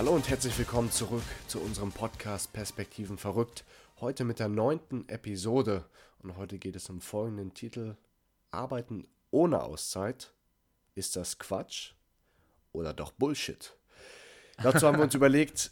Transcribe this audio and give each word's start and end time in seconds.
Hallo 0.00 0.12
und 0.12 0.30
herzlich 0.30 0.56
willkommen 0.56 0.90
zurück 0.90 1.22
zu 1.46 1.60
unserem 1.60 1.92
Podcast 1.92 2.54
Perspektiven 2.54 3.18
verrückt. 3.18 3.64
Heute 4.00 4.24
mit 4.24 4.38
der 4.38 4.48
neunten 4.48 5.06
Episode 5.10 5.84
und 6.20 6.38
heute 6.38 6.56
geht 6.56 6.74
es 6.74 6.88
um 6.88 7.02
folgenden 7.02 7.52
Titel: 7.52 7.96
Arbeiten 8.50 9.06
ohne 9.30 9.62
Auszeit. 9.62 10.32
Ist 10.94 11.16
das 11.16 11.38
Quatsch 11.38 11.92
oder 12.72 12.94
doch 12.94 13.12
Bullshit? 13.12 13.74
Dazu 14.62 14.86
haben 14.86 14.96
wir 14.96 15.04
uns 15.04 15.14
überlegt, 15.14 15.70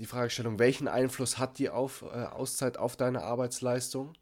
die 0.00 0.06
Fragestellung, 0.06 0.58
welchen 0.58 0.88
Einfluss 0.88 1.38
hat 1.38 1.60
die 1.60 1.70
auf, 1.70 2.02
äh, 2.02 2.24
Auszeit 2.24 2.78
auf 2.78 2.96
deine 2.96 3.22
Arbeitsleistung? 3.22 4.14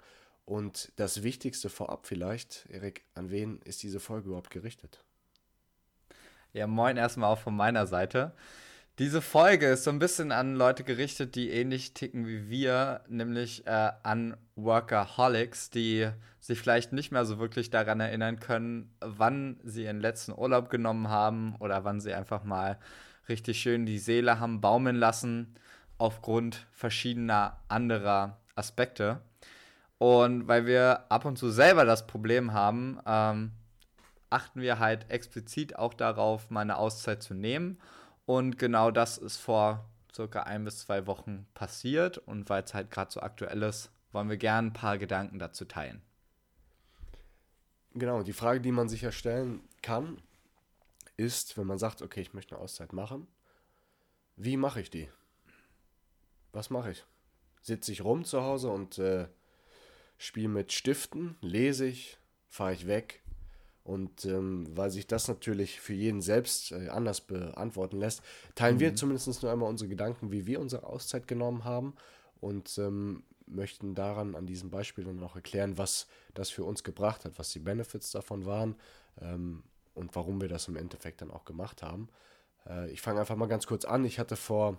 Und 0.45 0.93
das 0.97 1.23
Wichtigste 1.23 1.71
vorab 1.71 2.07
vielleicht, 2.07 2.67
Erik, 2.69 3.07
an 3.15 3.31
wen 3.31 3.63
ist 3.63 3.83
diese 3.83 4.01
Folge 4.01 4.27
überhaupt 4.27 4.51
gerichtet? 4.51 5.03
Ja, 6.53 6.67
moin 6.67 6.99
erstmal 6.99 7.33
auch 7.33 7.39
von 7.39 7.57
meiner 7.57 7.87
Seite. 7.87 8.35
Diese 9.01 9.23
Folge 9.23 9.67
ist 9.69 9.85
so 9.85 9.91
ein 9.91 9.99
bisschen 9.99 10.31
an 10.31 10.57
Leute 10.57 10.85
gerichtet, 10.85 11.35
die 11.35 11.49
ähnlich 11.49 11.95
ticken 11.95 12.27
wie 12.27 12.51
wir, 12.51 13.01
nämlich 13.09 13.67
äh, 13.67 13.93
an 14.03 14.37
Workaholics, 14.57 15.71
die 15.71 16.11
sich 16.39 16.61
vielleicht 16.61 16.93
nicht 16.93 17.11
mehr 17.11 17.25
so 17.25 17.39
wirklich 17.39 17.71
daran 17.71 18.01
erinnern 18.01 18.41
können, 18.41 18.95
wann 19.01 19.59
sie 19.65 19.85
ihren 19.85 20.01
letzten 20.01 20.33
Urlaub 20.33 20.69
genommen 20.69 21.09
haben 21.09 21.57
oder 21.61 21.83
wann 21.83 22.03
sie 22.03 22.13
einfach 22.13 22.45
mal 22.45 22.79
richtig 23.27 23.59
schön 23.59 23.87
die 23.87 23.99
Seele 23.99 24.39
haben 24.39 24.61
baumeln 24.61 24.97
lassen 24.97 25.55
aufgrund 25.97 26.67
verschiedener 26.71 27.57
anderer 27.69 28.37
Aspekte. 28.55 29.23
Und 29.97 30.47
weil 30.47 30.67
wir 30.67 31.11
ab 31.11 31.25
und 31.25 31.39
zu 31.39 31.49
selber 31.49 31.87
das 31.87 32.07
Problem 32.07 32.53
haben, 32.53 33.01
ähm, 33.07 33.53
achten 34.29 34.61
wir 34.61 34.79
halt 34.79 35.11
explizit 35.11 35.79
auch 35.79 35.95
darauf, 35.95 36.51
meine 36.51 36.77
Auszeit 36.77 37.23
zu 37.23 37.33
nehmen. 37.33 37.79
Und 38.31 38.59
genau 38.59 38.93
das 38.93 39.19
ist 39.19 39.39
vor 39.39 39.91
circa 40.15 40.45
ein 40.45 40.63
bis 40.63 40.79
zwei 40.79 41.09
Wochen 41.09 41.49
passiert. 41.53 42.17
Und 42.17 42.49
weil 42.49 42.63
es 42.63 42.75
halt 42.75 42.89
gerade 42.93 43.11
so 43.11 43.19
aktuell 43.19 43.61
ist, 43.65 43.91
wollen 44.13 44.29
wir 44.29 44.37
gerne 44.37 44.69
ein 44.69 44.73
paar 44.73 44.99
Gedanken 44.99 45.41
dazu 45.41 45.65
teilen. 45.65 46.01
Genau, 47.93 48.23
die 48.23 48.33
Frage, 48.33 48.61
die 48.61 48.71
man 48.71 48.89
sich 48.89 49.01
ja 49.01 49.11
stellen 49.11 49.69
kann, 49.83 50.23
ist, 51.17 51.59
wenn 51.59 51.67
man 51.67 51.79
sagt, 51.79 52.03
okay, 52.03 52.21
ich 52.21 52.33
möchte 52.33 52.55
eine 52.55 52.63
Auszeit 52.63 52.93
machen, 52.93 53.27
wie 54.37 54.57
mache 54.57 54.81
ich 54.81 54.91
die? 54.91 55.09
Was 56.53 56.71
mache 56.71 56.93
ich? 56.93 57.05
Sitze 57.63 57.91
ich 57.91 58.05
rum 58.05 58.25
zu 58.25 58.43
Hause 58.43 58.71
und 58.71 58.99
äh, 58.99 59.27
spiele 60.19 60.47
mit 60.47 60.73
Stiften, 60.73 61.37
lese 61.41 61.87
ich, 61.87 62.17
fahre 62.47 62.75
ich 62.75 62.87
weg. 62.87 63.25
Und 63.83 64.25
ähm, 64.27 64.67
weil 64.77 64.91
sich 64.91 65.07
das 65.07 65.27
natürlich 65.27 65.81
für 65.81 65.95
jeden 65.95 66.21
selbst 66.21 66.73
äh, 66.73 66.89
anders 66.89 67.23
beantworten 67.23 67.99
lässt, 67.99 68.23
teilen 68.55 68.77
mhm. 68.77 68.81
wir 68.81 68.95
zumindest 68.95 69.43
nur 69.43 69.51
einmal 69.51 69.69
unsere 69.69 69.89
Gedanken, 69.89 70.31
wie 70.33 70.47
wir 70.47 70.61
unsere 70.61 70.85
Auszeit 70.85 71.27
genommen 71.27 71.65
haben 71.65 71.95
und 72.41 72.77
ähm, 72.79 73.25
möchten 73.47 73.95
daran 73.95 74.35
an 74.35 74.47
diesem 74.47 74.71
Beispiel 74.71 75.05
dann 75.05 75.23
auch 75.23 75.35
erklären, 75.35 75.79
was 75.79 76.07
das 76.35 76.51
für 76.51 76.65
uns 76.65 76.85
gebracht 76.85 77.25
hat, 77.25 77.39
was 77.39 77.51
die 77.51 77.59
Benefits 77.59 78.11
davon 78.11 78.47
waren 78.47 78.77
ähm, 79.21 79.65
und 79.95 80.15
warum 80.15 80.41
wir 80.41 80.49
das 80.49 80.69
im 80.69 80.77
Endeffekt 80.77 81.23
dann 81.23 81.31
auch 81.31 81.45
gemacht 81.45 81.83
haben. 81.83 82.09
Äh, 82.67 82.91
ich 82.91 83.01
fange 83.01 83.21
einfach 83.21 83.37
mal 83.37 83.47
ganz 83.47 83.67
kurz 83.67 83.85
an. 83.85 84.05
Ich 84.05 84.19
hatte 84.19 84.37
vor 84.37 84.79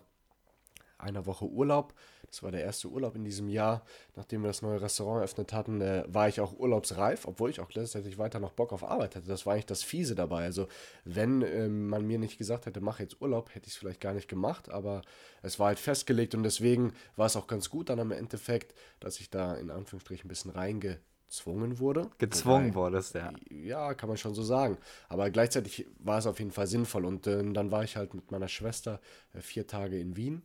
einer 1.02 1.26
Woche 1.26 1.46
Urlaub. 1.46 1.94
Das 2.28 2.44
war 2.44 2.52
der 2.52 2.64
erste 2.64 2.88
Urlaub 2.88 3.16
in 3.16 3.26
diesem 3.26 3.50
Jahr. 3.50 3.84
Nachdem 4.16 4.42
wir 4.42 4.48
das 4.48 4.62
neue 4.62 4.82
Restaurant 4.82 5.20
eröffnet 5.20 5.52
hatten, 5.52 5.82
äh, 5.82 6.06
war 6.08 6.30
ich 6.30 6.40
auch 6.40 6.58
urlaubsreif, 6.58 7.28
obwohl 7.28 7.50
ich 7.50 7.60
auch 7.60 7.68
gleichzeitig 7.68 8.18
weiter 8.18 8.40
noch 8.40 8.54
Bock 8.54 8.72
auf 8.72 8.84
Arbeit 8.84 9.16
hatte. 9.16 9.28
Das 9.28 9.46
war 9.46 9.54
eigentlich 9.54 9.66
das 9.66 9.84
Fiese 9.84 10.16
dabei. 10.16 10.46
Also, 10.46 10.68
wenn 11.04 11.42
ähm, 11.42 11.90
man 11.90 12.08
mir 12.08 12.20
nicht 12.20 12.38
gesagt 12.38 12.66
hätte, 12.66 12.80
mach 12.80 13.00
jetzt 13.00 13.22
Urlaub, 13.22 13.53
hätte 13.53 13.68
ich 13.68 13.74
es 13.74 13.78
vielleicht 13.78 14.00
gar 14.00 14.14
nicht 14.14 14.30
gemacht, 14.30 14.70
aber 14.70 15.02
es 15.42 15.59
war 15.59 15.68
halt 15.68 15.80
festgelegt 15.80 16.34
und 16.34 16.44
deswegen 16.44 16.94
war 17.18 17.25
es 17.25 17.36
auch 17.36 17.48
ganz 17.48 17.70
gut 17.70 17.90
dann 17.90 18.00
im 18.00 18.12
Endeffekt, 18.12 18.74
dass 19.02 19.20
ich 19.20 19.30
da 19.30 19.56
in 19.56 19.70
Anführungsstrichen 19.70 20.25
ein 20.25 20.30
bisschen 20.30 20.52
reinge 20.52 21.00
gezwungen 21.31 21.80
wurde. 21.80 22.09
Gezwungen 22.18 22.75
wurde 22.75 22.98
es, 22.98 23.14
ja. 23.14 23.31
Ja, 23.50 23.94
kann 23.94 24.09
man 24.09 24.18
schon 24.18 24.36
so 24.36 24.44
sagen. 24.44 24.78
Aber 25.08 25.30
gleichzeitig 25.30 25.88
war 26.00 26.18
es 26.18 26.28
auf 26.28 26.40
jeden 26.40 26.52
Fall 26.52 26.68
sinnvoll. 26.68 27.06
Und 27.06 27.25
äh, 27.25 27.42
dann 27.54 27.72
war 27.72 27.86
ich 27.86 27.96
halt 27.96 28.14
mit 28.14 28.31
meiner 28.31 28.50
Schwester 28.50 29.00
äh, 29.34 29.40
vier 29.40 29.66
Tage 29.66 29.98
in 29.98 30.18
Wien 30.18 30.42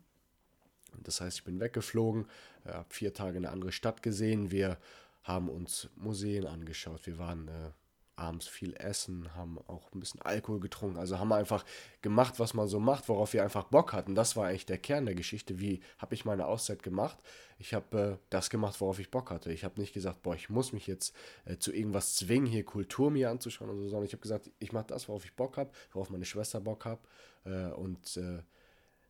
das 1.03 1.21
heißt, 1.21 1.39
ich 1.39 1.45
bin 1.45 1.61
weggeflogen, 1.61 2.27
äh, 2.65 2.73
habe 2.73 2.87
vier 2.91 3.13
Tage 3.13 3.39
eine 3.39 3.51
andere 3.51 3.73
Stadt 3.73 4.03
gesehen. 4.03 4.51
Wir 4.51 4.79
haben 5.23 5.49
uns 5.49 5.89
Museen 5.97 6.47
angeschaut. 6.47 7.07
Wir 7.07 7.19
waren 7.19 7.49
äh, 7.49 7.71
abends 8.17 8.49
viel 8.49 8.75
essen, 8.77 9.35
haben 9.35 9.59
auch 9.67 9.93
ein 9.93 10.01
bisschen 10.01 10.23
Alkohol 10.23 10.59
getrunken. 10.59 10.97
Also 10.97 11.19
haben 11.19 11.29
wir 11.29 11.37
einfach 11.37 11.65
gemacht, 12.01 12.41
was 12.41 12.55
man 12.55 12.67
so 12.67 12.81
macht, 12.81 13.09
worauf 13.11 13.35
wir 13.35 13.43
einfach 13.43 13.65
Bock 13.65 13.93
hatten. 13.93 14.15
Das 14.15 14.37
war 14.37 14.47
eigentlich 14.47 14.65
der 14.65 14.79
Kern 14.79 15.05
der 15.05 15.15
Geschichte. 15.15 15.61
Wie 15.61 15.81
habe 15.99 16.15
ich 16.15 16.25
meine 16.25 16.47
Auszeit 16.47 16.83
gemacht? 16.83 17.19
Ich 17.59 17.75
habe 17.75 17.99
äh, 17.99 18.27
das 18.31 18.49
gemacht, 18.49 18.81
worauf 18.81 18.99
ich 18.99 19.11
Bock 19.11 19.31
hatte. 19.31 19.53
Ich 19.53 19.65
habe 19.65 19.79
nicht 19.79 19.93
gesagt, 19.93 20.23
boah, 20.23 20.35
ich 20.35 20.49
muss 20.49 20.73
mich 20.73 20.87
jetzt 20.87 21.15
äh, 21.45 21.59
zu 21.59 21.73
irgendwas 21.73 22.17
zwingen, 22.17 22.47
hier 22.47 22.65
Kultur 22.65 23.11
mir 23.11 23.31
anzuschauen 23.31 23.69
oder 23.69 23.81
so, 23.81 23.89
sondern 23.89 24.07
ich 24.07 24.13
habe 24.13 24.23
gesagt, 24.23 24.51
ich 24.59 24.73
mache 24.73 24.87
das, 24.89 25.09
worauf 25.09 25.25
ich 25.25 25.35
Bock 25.35 25.59
habe, 25.59 25.71
worauf 25.93 26.09
meine 26.09 26.25
Schwester 26.25 26.61
Bock 26.61 26.87
hat. 26.87 27.01
Äh, 27.45 27.67
und 27.73 28.17
äh, 28.17 28.43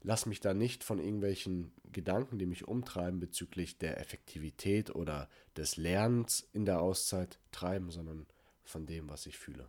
lass 0.03 0.27
mich 0.27 0.41
da 0.41 0.55
nicht 0.55 0.85
von 0.85 0.99
irgendwelchen 0.99 1.73
Gedanken, 1.93 2.39
die 2.39 2.47
mich 2.47 2.69
umtreiben 2.69 3.21
bezüglich 3.21 3.79
der 3.79 4.01
Effektivität 4.01 4.95
oder 4.95 5.29
des 5.57 5.77
Lernens 5.77 6.49
in 6.53 6.65
der 6.65 6.81
Auszeit 6.81 7.39
treiben, 7.53 7.91
sondern 7.91 8.27
von 8.65 8.87
dem, 8.87 9.09
was 9.09 9.27
ich 9.27 9.39
fühle. 9.39 9.69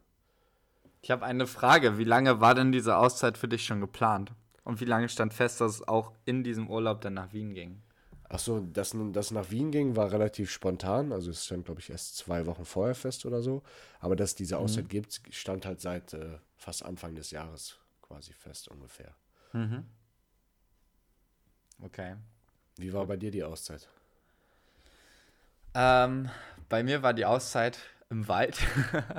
Ich 1.01 1.11
habe 1.11 1.25
eine 1.25 1.47
Frage. 1.47 1.97
Wie 1.97 2.03
lange 2.03 2.41
war 2.41 2.55
denn 2.55 2.71
diese 2.71 2.97
Auszeit 2.97 3.38
für 3.38 3.47
dich 3.47 3.65
schon 3.65 3.79
geplant? 3.79 4.33
Und 4.63 4.81
wie 4.81 4.85
lange 4.85 5.07
stand 5.07 5.33
fest, 5.33 5.61
dass 5.61 5.75
es 5.75 5.88
auch 5.88 6.11
in 6.25 6.44
diesem 6.44 6.69
Urlaub 6.69 6.99
dann 7.01 7.13
nach 7.13 7.31
Wien 7.31 7.53
ging? 7.53 7.81
Achso, 8.29 8.59
dass 8.59 8.94
das 9.13 9.31
nach 9.31 9.51
Wien 9.51 9.71
ging, 9.71 9.95
war 9.95 10.11
relativ 10.11 10.51
spontan. 10.51 11.13
Also 11.13 11.31
es 11.31 11.45
stand, 11.45 11.65
glaube 11.65 11.79
ich, 11.79 11.89
erst 11.89 12.17
zwei 12.17 12.45
Wochen 12.45 12.65
vorher 12.65 12.95
fest 12.95 13.25
oder 13.25 13.41
so. 13.41 13.63
Aber 14.01 14.17
dass 14.17 14.31
es 14.31 14.35
diese 14.35 14.57
Auszeit 14.57 14.85
mhm. 14.85 14.89
gibt, 14.89 15.21
stand 15.29 15.65
halt 15.65 15.79
seit 15.79 16.13
äh, 16.13 16.39
fast 16.57 16.83
Anfang 16.83 17.15
des 17.15 17.31
Jahres 17.31 17.77
quasi 18.01 18.33
fest 18.33 18.67
ungefähr. 18.67 19.15
Mhm. 19.53 19.85
Okay. 21.83 22.15
Wie 22.77 22.93
war 22.93 23.05
bei 23.05 23.17
dir 23.17 23.31
die 23.31 23.43
Auszeit? 23.43 23.88
Ähm, 25.73 26.29
bei 26.69 26.83
mir 26.83 27.03
war 27.03 27.13
die 27.13 27.25
Auszeit 27.25 27.79
im 28.09 28.27
Wald, 28.27 28.57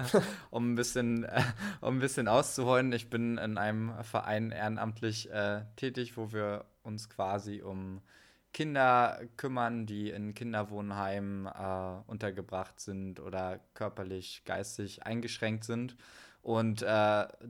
um, 0.50 0.72
ein 0.72 0.74
bisschen, 0.74 1.24
äh, 1.24 1.42
um 1.80 1.96
ein 1.96 2.00
bisschen 2.00 2.26
auszuholen. 2.26 2.92
Ich 2.92 3.10
bin 3.10 3.38
in 3.38 3.58
einem 3.58 3.92
Verein 4.02 4.50
ehrenamtlich 4.50 5.30
äh, 5.30 5.62
tätig, 5.76 6.16
wo 6.16 6.32
wir 6.32 6.64
uns 6.82 7.10
quasi 7.10 7.62
um 7.62 8.00
Kinder 8.54 9.20
kümmern, 9.36 9.86
die 9.86 10.10
in 10.10 10.34
Kinderwohnheimen 10.34 11.46
äh, 11.46 12.10
untergebracht 12.10 12.80
sind 12.80 13.20
oder 13.20 13.60
körperlich, 13.74 14.42
geistig 14.44 15.04
eingeschränkt 15.04 15.64
sind. 15.64 15.96
Und 16.42 16.82
äh, 16.82 16.86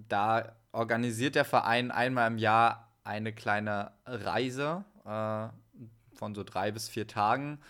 da 0.09 0.57
organisiert 0.73 1.35
der 1.37 1.45
Verein 1.45 1.91
einmal 1.91 2.31
im 2.31 2.39
Jahr 2.39 2.93
eine 3.05 3.33
kleine 3.33 3.93
Reise 4.05 4.85
äh, 5.09 5.49
von 6.15 6.35
so 6.35 6.45
drei 6.45 6.71
bis 6.71 6.89
vier 6.89 7.07
Tagen, 7.07 7.61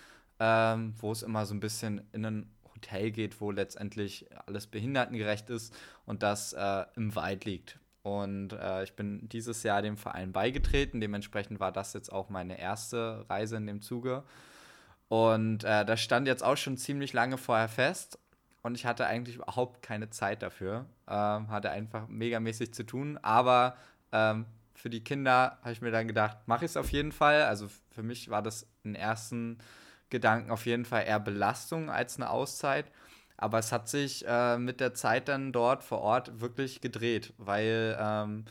ähm, 0.41 0.95
wo 0.99 1.13
es 1.13 1.23
immer 1.23 1.47
so 1.47 1.55
ein 1.55 1.61
bisschen 1.61 2.03
in 2.13 2.25
ein 2.25 2.51
Hotel 2.75 3.11
geht, 3.11 3.41
wo 3.41 3.51
letztendlich 3.51 4.27
alles 4.47 4.67
behindertengerecht 4.67 5.51
ist 5.51 5.75
und 6.07 6.23
das 6.23 6.53
äh, 6.53 6.85
im 6.97 7.15
Wald 7.15 7.45
liegt. 7.45 7.79
Und 8.03 8.53
äh, 8.55 8.85
ich 8.85 8.95
bin 8.95 9.29
dieses 9.29 9.63
Jahr 9.65 9.83
dem 9.83 9.97
Verein 9.97 10.33
beigetreten. 10.33 11.01
Dementsprechend 11.01 11.61
war 11.61 11.73
das 11.73 11.93
jetzt 11.93 12.11
auch 12.11 12.31
meine 12.31 12.59
erste 12.59 13.27
Reise 13.29 13.57
in 13.57 13.67
dem 13.67 13.83
Zuge. 13.83 14.23
Und 15.09 15.65
äh, 15.65 15.85
das 15.85 16.01
stand 16.01 16.27
jetzt 16.27 16.43
auch 16.43 16.57
schon 16.57 16.77
ziemlich 16.79 17.13
lange 17.13 17.37
vorher 17.37 17.69
fest. 17.69 18.19
Und 18.63 18.77
ich 18.77 18.87
hatte 18.87 19.07
eigentlich 19.07 19.37
überhaupt 19.37 19.83
keine 19.83 20.11
Zeit 20.11 20.43
dafür. 20.43 20.87
Ähm, 21.07 21.49
hatte 21.51 21.71
einfach 21.71 22.09
megamäßig 22.09 22.73
zu 22.73 22.85
tun. 22.85 23.19
Aber 23.21 23.77
ähm, 24.13 24.47
für 24.79 24.91
die 24.91 25.03
Kinder 25.03 25.59
habe 25.61 25.73
ich 25.73 25.83
mir 25.83 25.91
dann 25.91 26.07
gedacht, 26.07 26.39
mache 26.47 26.65
ich 26.65 26.71
es 26.71 26.77
auf 26.77 26.91
jeden 26.91 27.13
Fall. 27.13 27.43
Also 27.43 27.69
für 27.91 28.03
mich 28.03 28.31
war 28.31 28.43
das 28.43 28.67
in 28.85 28.95
ersten 28.95 29.59
Gedanken 30.09 30.51
auf 30.51 30.67
jeden 30.67 30.85
Fall 30.85 31.05
eher 31.07 31.21
Belastung 31.21 31.91
als 31.91 32.17
eine 32.17 32.31
Auszeit. 32.31 32.87
Aber 33.37 33.59
es 33.59 33.73
hat 33.73 33.89
sich 33.89 34.25
äh, 34.27 34.57
mit 34.59 34.81
der 34.81 34.95
Zeit 34.95 35.29
dann 35.29 35.53
dort 35.53 35.85
vor 35.85 36.01
Ort 36.01 36.41
wirklich 36.41 36.81
gedreht, 36.81 37.35
weil 37.39 37.97
ähm, 38.01 38.45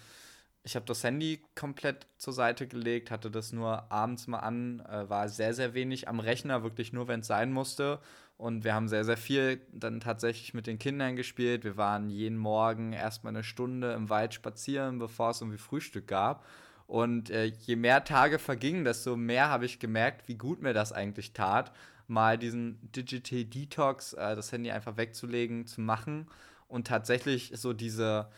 ich 0.64 0.76
habe 0.76 0.86
das 0.86 1.04
Handy 1.04 1.42
komplett 1.56 2.08
zur 2.18 2.34
Seite 2.34 2.68
gelegt, 2.68 3.10
hatte 3.10 3.32
das 3.32 3.54
nur 3.54 3.90
abends 3.92 4.28
mal 4.28 4.40
an, 4.40 4.82
äh, 4.82 5.10
war 5.10 5.30
sehr, 5.30 5.54
sehr 5.54 5.74
wenig 5.74 6.08
am 6.10 6.20
Rechner, 6.20 6.64
wirklich 6.64 6.92
nur, 6.94 7.08
wenn 7.08 7.22
es 7.22 7.28
sein 7.28 7.52
musste. 7.52 8.00
Und 8.38 8.64
wir 8.64 8.76
haben 8.76 8.88
sehr, 8.88 9.04
sehr 9.04 9.18
viel 9.18 9.62
dann 9.72 10.00
tatsächlich 10.00 10.54
mit 10.54 10.68
den 10.68 10.78
Kindern 10.78 11.16
gespielt. 11.16 11.64
Wir 11.64 11.76
waren 11.76 12.10
jeden 12.10 12.38
Morgen 12.38 12.94
erstmal 12.94 13.32
eine 13.32 13.44
Stunde 13.44 13.94
im 13.94 14.10
Wald 14.10 14.36
spazieren, 14.36 15.00
bevor 15.00 15.32
es 15.32 15.42
irgendwie 15.42 15.58
Frühstück 15.58 16.08
gab. 16.08 16.46
Und 16.86 17.32
äh, 17.32 17.46
je 17.46 17.76
mehr 17.76 18.04
Tage 18.04 18.38
vergingen, 18.38 18.86
desto 18.86 19.16
mehr 19.16 19.50
habe 19.50 19.66
ich 19.66 19.80
gemerkt, 19.80 20.28
wie 20.28 20.36
gut 20.36 20.62
mir 20.62 20.74
das 20.74 20.94
eigentlich 20.94 21.34
tat, 21.34 21.74
mal 22.08 22.38
diesen 22.38 22.80
Digital 22.92 23.44
Detox, 23.44 24.14
äh, 24.14 24.36
das 24.36 24.52
Handy 24.52 24.72
einfach 24.72 24.98
wegzulegen, 24.98 25.66
zu 25.66 25.82
machen 25.82 26.28
und 26.68 26.88
tatsächlich 26.88 27.52
so 27.56 27.74
diese 27.74 28.30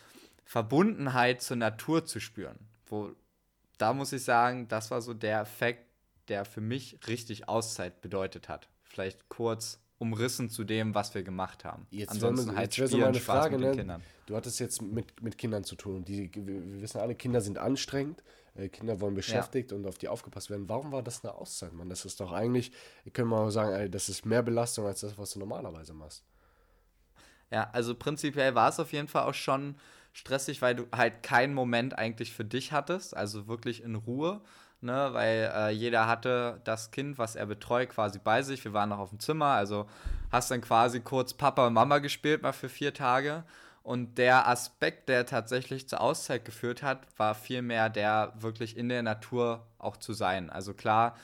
Verbundenheit 0.45 1.42
zur 1.42 1.57
Natur 1.57 2.06
zu 2.06 2.19
spüren, 2.19 2.57
wo 2.88 3.16
da 3.78 3.94
muss 3.94 4.12
ich 4.12 4.24
sagen, 4.24 4.68
das 4.68 4.92
war 4.92 5.02
so 5.02 5.13
der 5.13 5.42
Effekt, 5.42 5.86
der 6.28 6.44
für 6.44 6.60
mich 6.60 7.00
richtig 7.07 7.48
Auszeit 7.48 8.02
bedeutet 8.02 8.50
hat. 8.50 8.68
Vielleicht 8.84 9.30
kurz 9.30 9.80
umrissen 10.00 10.50
zu 10.50 10.63
dem, 10.63 10.96
was 10.96 11.13
wir 11.13 11.24
gemacht 11.24 11.66
haben. 11.66 11.86
Jetzt 11.92 12.12
Ansonsten 12.12 12.51
wir, 12.51 12.56
halt 12.56 12.66
jetzt 12.68 12.75
Spielen, 12.75 12.90
so 12.90 12.98
meine 12.98 13.19
Spaß 13.19 13.38
Frage, 13.44 13.57
mit 13.57 13.66
den 13.66 13.72
ne? 13.72 13.78
Kindern. 13.78 14.04
Du 14.25 14.36
hattest 14.36 14.60
jetzt 14.60 14.81
mit, 14.81 15.22
mit 15.22 15.38
Kindern 15.38 15.63
zu 15.63 15.75
tun. 15.75 16.06
Die, 16.06 16.31
wir 16.34 16.81
wissen 16.81 17.00
alle, 17.00 17.16
Kinder 17.16 17.42
sind 17.42 17.57
anstrengend. 17.57 18.24
Äh, 18.56 18.69
Kinder 18.69 19.00
wollen 19.01 19.13
beschäftigt 19.13 19.72
ja. 19.72 19.78
und 19.78 19.86
auf 19.86 19.98
die 19.98 20.07
aufgepasst 20.07 20.50
werden. 20.50 20.69
Warum 20.69 20.92
war 20.92 21.04
das 21.04 21.24
eine 21.24 21.36
Auszeit, 21.36 21.74
Mann? 21.74 21.90
Das 21.90 22.06
ist 22.06 22.19
doch 22.19 22.31
eigentlich, 22.31 22.72
können 23.13 23.30
wir 23.30 23.40
auch 23.40 23.50
sagen, 23.50 23.92
das 23.92 24.10
ist 24.10 24.25
mehr 24.25 24.42
Belastung 24.42 24.86
als 24.86 25.01
das, 25.01 25.18
was 25.18 25.31
du 25.31 25.40
normalerweise 25.40 25.94
machst. 25.94 26.24
Ja, 27.52 27.69
also 27.74 27.95
prinzipiell 27.95 28.56
war 28.56 28.69
es 28.69 28.80
auf 28.80 28.94
jeden 28.94 29.07
Fall 29.07 29.24
auch 29.24 29.34
schon 29.34 29.75
stressig, 30.13 30.62
weil 30.62 30.75
du 30.75 30.88
halt 30.95 31.24
keinen 31.24 31.54
Moment 31.54 31.98
eigentlich 31.98 32.31
für 32.31 32.45
dich 32.45 32.72
hattest, 32.72 33.16
also 33.16 33.48
wirklich 33.48 33.84
in 33.84 33.95
Ruhe, 33.95 34.42
ne, 34.81 35.10
weil 35.14 35.52
äh, 35.56 35.70
jeder 35.72 36.08
hatte 36.08 36.62
das 36.64 36.92
Kind, 36.92 37.18
was 37.18 37.36
er 37.36 37.46
betreut, 37.46 37.90
quasi 37.90 38.20
bei 38.20 38.42
sich. 38.42 38.64
Wir 38.64 38.74
waren 38.74 38.90
noch 38.90 39.00
auf 39.00 39.10
dem 39.10 39.20
Zimmer, 39.20 39.48
also 39.48 39.88
hast 40.31 40.52
dann 40.52 40.62
quasi 40.62 41.00
kurz 41.02 41.34
Papa 41.34 41.68
und 41.68 41.74
Mama 41.74 42.00
gespielt, 42.00 42.42
mal 42.42 42.54
für 42.54 42.70
vier 42.70 42.94
Tage. 42.94 43.44
Und 43.84 44.18
der 44.18 44.48
Aspekt, 44.48 45.10
der 45.10 45.26
tatsächlich 45.26 45.88
zur 45.88 46.02
Auszeit 46.02 46.46
geführt 46.46 46.84
hat, 46.84 47.08
war 47.18 47.34
vielmehr 47.34 47.90
der, 47.90 48.34
wirklich 48.38 48.78
in 48.78 48.90
der 48.90 49.04
Natur 49.04 49.66
auch 49.78 49.98
zu 49.98 50.14
sein. 50.14 50.50
Also 50.50 50.74
klar, 50.74 51.16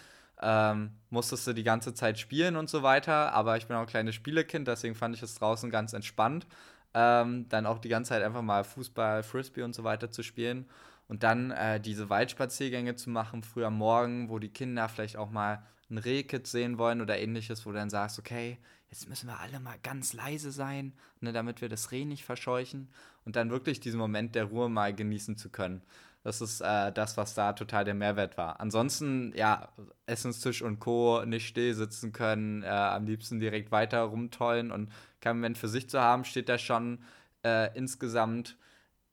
ähm, 0.42 0.92
musstest 1.10 1.48
du 1.48 1.54
die 1.54 1.64
ganze 1.64 1.94
Zeit 1.94 2.20
spielen 2.20 2.56
und 2.56 2.70
so 2.70 2.84
weiter, 2.84 3.34
aber 3.34 3.58
ich 3.58 3.68
bin 3.68 3.78
auch 3.78 3.82
ein 3.82 3.88
kleines 3.88 4.16
Spielekind, 4.16 4.68
deswegen 4.68 4.96
fand 4.96 5.16
ich 5.16 5.24
es 5.24 5.36
draußen 5.36 5.70
ganz 5.70 5.94
entspannt. 5.94 6.48
Ähm, 6.94 7.48
dann 7.50 7.66
auch 7.66 7.80
die 7.80 7.90
ganze 7.90 8.10
Zeit 8.10 8.24
einfach 8.24 8.42
mal 8.42 8.64
Fußball, 8.64 9.24
Frisbee 9.24 9.64
und 9.64 9.76
so 9.76 9.84
weiter 9.84 10.12
zu 10.12 10.24
spielen. 10.24 10.66
Und 11.08 11.24
dann 11.24 11.52
äh, 11.52 11.80
diese 11.80 12.10
Waldspaziergänge 12.10 12.96
zu 12.96 13.10
machen, 13.10 13.44
früh 13.44 13.64
am 13.64 13.78
Morgen, 13.78 14.30
wo 14.30 14.40
die 14.40 14.50
Kinder 14.50 14.90
vielleicht 14.90 15.18
auch 15.18 15.30
mal 15.30 15.64
ein 15.90 15.98
Rehkitz 15.98 16.52
sehen 16.52 16.78
wollen 16.78 17.02
oder 17.02 17.20
ähnliches, 17.20 17.66
wo 17.66 17.72
du 17.72 17.78
dann 17.78 17.90
sagst, 17.92 18.18
okay, 18.18 18.58
jetzt 18.90 19.08
müssen 19.08 19.28
wir 19.28 19.40
alle 19.40 19.60
mal 19.60 19.78
ganz 19.84 20.14
leise 20.14 20.52
sein, 20.52 20.94
ne, 21.20 21.32
damit 21.32 21.62
wir 21.62 21.70
das 21.70 21.92
Reh 21.92 22.06
nicht 22.06 22.26
verscheuchen 22.26 22.90
und 23.24 23.36
dann 23.36 23.52
wirklich 23.52 23.80
diesen 23.80 24.00
Moment 24.00 24.36
der 24.36 24.46
Ruhe 24.46 24.70
mal 24.70 24.94
genießen 24.94 25.38
zu 25.38 25.50
können. 25.50 25.84
Das 26.24 26.42
ist 26.42 26.62
äh, 26.62 26.92
das, 26.92 27.18
was 27.18 27.36
da 27.36 27.54
total 27.54 27.86
der 27.86 27.94
Mehrwert 27.94 28.36
war. 28.36 28.60
Ansonsten, 28.60 29.32
ja, 29.36 29.70
Essenstisch 30.08 30.64
und 30.64 30.80
Co. 30.80 31.24
nicht 31.24 31.48
still 31.48 31.76
sitzen 31.76 32.14
können, 32.14 32.64
äh, 32.64 32.68
am 32.68 33.06
liebsten 33.06 33.40
direkt 33.40 33.72
weiter 33.72 34.02
rumtollen 34.02 34.72
und 34.72 34.92
kein 35.22 35.38
Moment 35.38 35.60
für 35.60 35.68
sich 35.68 35.88
zu 35.88 36.02
haben, 36.02 36.26
steht 36.26 36.50
da 36.50 36.58
schon 36.58 37.00
äh, 37.44 37.76
insgesamt 37.78 38.58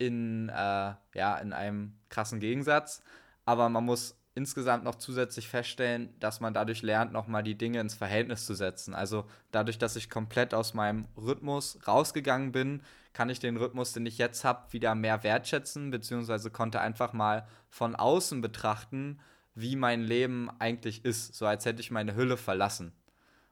in, 0.06 0.48
äh, 0.48 0.94
ja, 1.14 1.36
in 1.40 1.52
einem 1.52 1.94
krassen 2.08 2.40
Gegensatz. 2.40 3.02
Aber 3.44 3.68
man 3.68 3.84
muss 3.84 4.16
insgesamt 4.34 4.84
noch 4.84 4.94
zusätzlich 4.94 5.48
feststellen, 5.48 6.14
dass 6.18 6.40
man 6.40 6.54
dadurch 6.54 6.82
lernt, 6.82 7.12
nochmal 7.12 7.42
die 7.42 7.56
Dinge 7.56 7.80
ins 7.80 7.94
Verhältnis 7.94 8.46
zu 8.46 8.54
setzen. 8.54 8.94
Also 8.94 9.26
dadurch, 9.50 9.78
dass 9.78 9.96
ich 9.96 10.08
komplett 10.08 10.54
aus 10.54 10.74
meinem 10.74 11.06
Rhythmus 11.16 11.78
rausgegangen 11.86 12.52
bin, 12.52 12.82
kann 13.12 13.28
ich 13.28 13.40
den 13.40 13.58
Rhythmus, 13.58 13.92
den 13.92 14.06
ich 14.06 14.16
jetzt 14.16 14.42
habe, 14.44 14.72
wieder 14.72 14.94
mehr 14.94 15.22
wertschätzen, 15.22 15.90
beziehungsweise 15.90 16.50
konnte 16.50 16.80
einfach 16.80 17.12
mal 17.12 17.46
von 17.68 17.94
außen 17.94 18.40
betrachten, 18.40 19.20
wie 19.54 19.76
mein 19.76 20.00
Leben 20.02 20.48
eigentlich 20.60 21.04
ist, 21.04 21.34
so 21.34 21.44
als 21.44 21.66
hätte 21.66 21.80
ich 21.80 21.90
meine 21.90 22.14
Hülle 22.16 22.38
verlassen. 22.38 22.92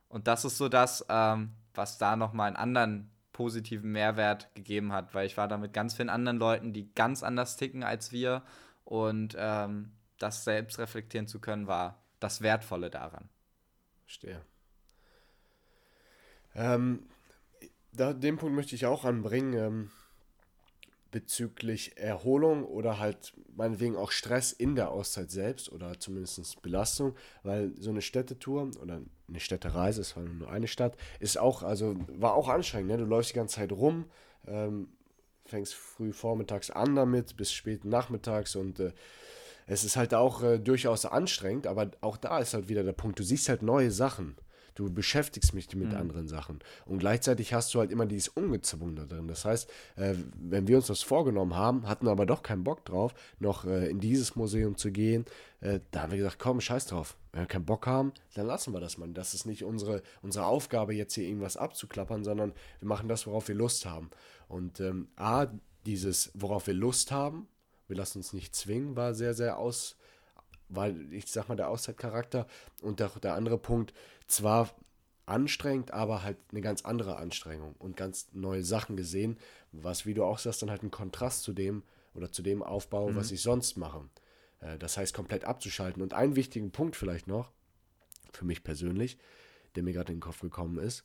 Und 0.08 0.26
das 0.29 0.47
ist 0.47 0.56
so 0.56 0.70
das, 0.70 1.05
ähm, 1.11 1.52
was 1.75 1.99
da 1.99 2.17
nochmal 2.17 2.49
einen 2.49 2.56
anderen 2.56 3.11
positiven 3.40 3.90
Mehrwert 3.92 4.54
gegeben 4.54 4.92
hat, 4.92 5.14
weil 5.14 5.25
ich 5.25 5.38
war 5.38 5.48
da 5.48 5.56
mit 5.56 5.72
ganz 5.72 5.94
vielen 5.94 6.10
anderen 6.10 6.37
Leuten, 6.37 6.75
die 6.75 6.92
ganz 6.92 7.22
anders 7.22 7.56
ticken 7.56 7.82
als 7.82 8.12
wir 8.12 8.42
und 8.84 9.34
ähm, 9.38 9.92
das 10.19 10.44
selbst 10.44 10.78
reflektieren 10.78 11.26
zu 11.26 11.40
können, 11.40 11.66
war 11.66 12.02
das 12.19 12.42
Wertvolle 12.42 12.90
daran. 12.90 13.31
Verstehe. 14.02 14.42
Ähm, 16.54 17.08
da, 17.92 18.12
den 18.12 18.37
Punkt 18.37 18.54
möchte 18.54 18.75
ich 18.75 18.84
auch 18.84 19.06
anbringen, 19.06 19.54
ähm, 19.54 19.90
bezüglich 21.10 21.96
Erholung 21.96 22.64
oder 22.64 22.98
halt 22.98 23.32
meinetwegen 23.56 23.96
auch 23.96 24.10
Stress 24.10 24.52
in 24.52 24.76
der 24.76 24.90
Auszeit 24.90 25.30
selbst 25.30 25.70
oder 25.72 25.98
zumindest 25.98 26.62
Belastung, 26.62 27.14
weil 27.42 27.72
so 27.78 27.90
eine 27.90 28.02
Städtetour 28.02 28.70
oder 28.80 29.00
eine 29.28 29.40
Städtereise, 29.40 30.00
es 30.00 30.16
war 30.16 30.22
nur 30.22 30.50
eine 30.50 30.68
Stadt, 30.68 30.96
ist 31.18 31.38
auch, 31.38 31.62
also 31.62 31.96
war 32.08 32.34
auch 32.34 32.48
anstrengend, 32.48 32.90
ne? 32.90 32.98
du 32.98 33.04
läufst 33.04 33.30
die 33.30 33.36
ganze 33.36 33.56
Zeit 33.56 33.72
rum, 33.72 34.06
ähm, 34.46 34.88
fängst 35.44 35.74
früh 35.74 36.12
vormittags 36.12 36.70
an 36.70 36.94
damit, 36.94 37.36
bis 37.36 37.52
spät 37.52 37.84
nachmittags 37.84 38.56
und 38.56 38.80
äh, 38.80 38.92
es 39.66 39.84
ist 39.84 39.96
halt 39.96 40.14
auch 40.14 40.42
äh, 40.42 40.58
durchaus 40.58 41.06
anstrengend, 41.06 41.66
aber 41.66 41.90
auch 42.00 42.16
da 42.16 42.38
ist 42.38 42.54
halt 42.54 42.68
wieder 42.68 42.82
der 42.82 42.92
Punkt, 42.92 43.18
du 43.18 43.22
siehst 43.22 43.48
halt 43.48 43.62
neue 43.62 43.90
Sachen. 43.90 44.36
Du 44.75 44.90
beschäftigst 44.93 45.55
mich 45.55 45.75
mit 45.75 45.90
mhm. 45.90 45.96
anderen 45.96 46.28
Sachen. 46.28 46.61
Und 46.87 46.99
gleichzeitig 46.99 47.52
hast 47.55 47.75
du 47.75 47.81
halt 47.81 47.90
immer 47.90 48.06
dieses 48.06 48.28
Ungezwungene 48.28 49.06
drin. 49.06 49.28
Das 49.28 49.44
heißt, 49.44 49.70
äh, 49.96 50.14
wenn 50.34 50.69
wir 50.69 50.76
uns 50.76 50.87
das 50.87 51.02
vorgenommen 51.02 51.55
haben, 51.56 51.88
hatten 51.88 52.08
aber 52.08 52.26
doch 52.26 52.43
keinen 52.43 52.64
Bock 52.64 52.84
drauf, 52.84 53.14
noch 53.38 53.64
äh, 53.64 53.88
in 53.88 54.00
dieses 54.00 54.37
Museum 54.37 54.76
zu 54.76 54.90
gehen, 54.90 55.25
äh, 55.61 55.81
da 55.90 56.02
haben 56.02 56.12
wir 56.12 56.19
gesagt, 56.19 56.38
komm, 56.38 56.61
scheiß 56.61 56.87
drauf. 56.87 57.17
Wenn 57.32 57.43
wir 57.43 57.46
keinen 57.46 57.64
Bock 57.64 57.87
haben, 57.87 58.12
dann 58.34 58.46
lassen 58.46 58.72
wir 58.72 58.81
das 58.81 58.99
mal. 58.99 59.08
Das 59.08 59.34
ist 59.34 59.46
nicht 59.46 59.62
unsere, 59.64 60.02
unsere 60.22 60.46
Aufgabe, 60.46 60.94
jetzt 60.94 61.14
hier 61.14 61.25
irgendwas 61.25 61.56
abzuklappern, 61.56 62.25
sondern 62.25 62.52
wir 62.81 62.88
machen 62.88 63.08
das, 63.08 63.26
worauf 63.26 63.49
wir 63.49 63.55
Lust 63.55 63.87
haben. 63.87 64.11
Und 64.49 64.81
ähm, 64.81 65.08
A, 65.16 65.46
dieses, 65.87 66.31
worauf 66.34 66.66
wir 66.66 66.75
Lust 66.75 67.12
haben, 67.12 67.46
wir 67.87 67.96
lassen 67.96 68.19
uns 68.19 68.32
nicht 68.32 68.55
zwingen, 68.55 68.96
war 68.96 69.14
sehr, 69.14 69.34
sehr 69.34 69.58
aus, 69.58 69.96
weil 70.70 71.12
ich 71.12 71.26
sag 71.26 71.49
mal, 71.49 71.56
der 71.56 71.69
Auszeitcharakter 71.69 72.46
und 72.81 73.00
der, 73.00 73.08
der 73.08 73.34
andere 73.34 73.58
Punkt, 73.58 73.93
zwar 74.26 74.70
anstrengend, 75.26 75.93
aber 75.93 76.22
halt 76.22 76.38
eine 76.50 76.61
ganz 76.61 76.84
andere 76.84 77.17
Anstrengung 77.17 77.75
und 77.78 77.96
ganz 77.96 78.28
neue 78.32 78.64
Sachen 78.64 78.96
gesehen, 78.96 79.38
was, 79.72 80.06
wie 80.06 80.14
du 80.14 80.25
auch 80.25 80.38
sagst, 80.38 80.62
dann 80.62 80.70
halt 80.70 80.82
ein 80.82 80.90
Kontrast 80.90 81.43
zu 81.43 81.52
dem 81.52 81.82
oder 82.14 82.32
zu 82.32 82.43
dem 82.43 82.62
Aufbau, 82.62 83.11
mhm. 83.11 83.17
was 83.17 83.31
ich 83.31 83.43
sonst 83.43 83.76
mache. 83.76 84.08
Äh, 84.61 84.78
das 84.78 84.96
heißt, 84.96 85.14
komplett 85.14 85.44
abzuschalten. 85.44 86.02
Und 86.02 86.14
einen 86.14 86.37
wichtigen 86.37 86.73
Punkt 86.73 86.96
vielleicht 86.96 87.26
noch, 87.26 87.52
für 88.32 88.44
mich 88.44 88.64
persönlich, 88.64 89.19
der 89.75 89.82
mir 89.82 89.93
gerade 89.93 90.12
in 90.12 90.19
den 90.19 90.23
Kopf 90.23 90.40
gekommen 90.40 90.78
ist, 90.78 91.05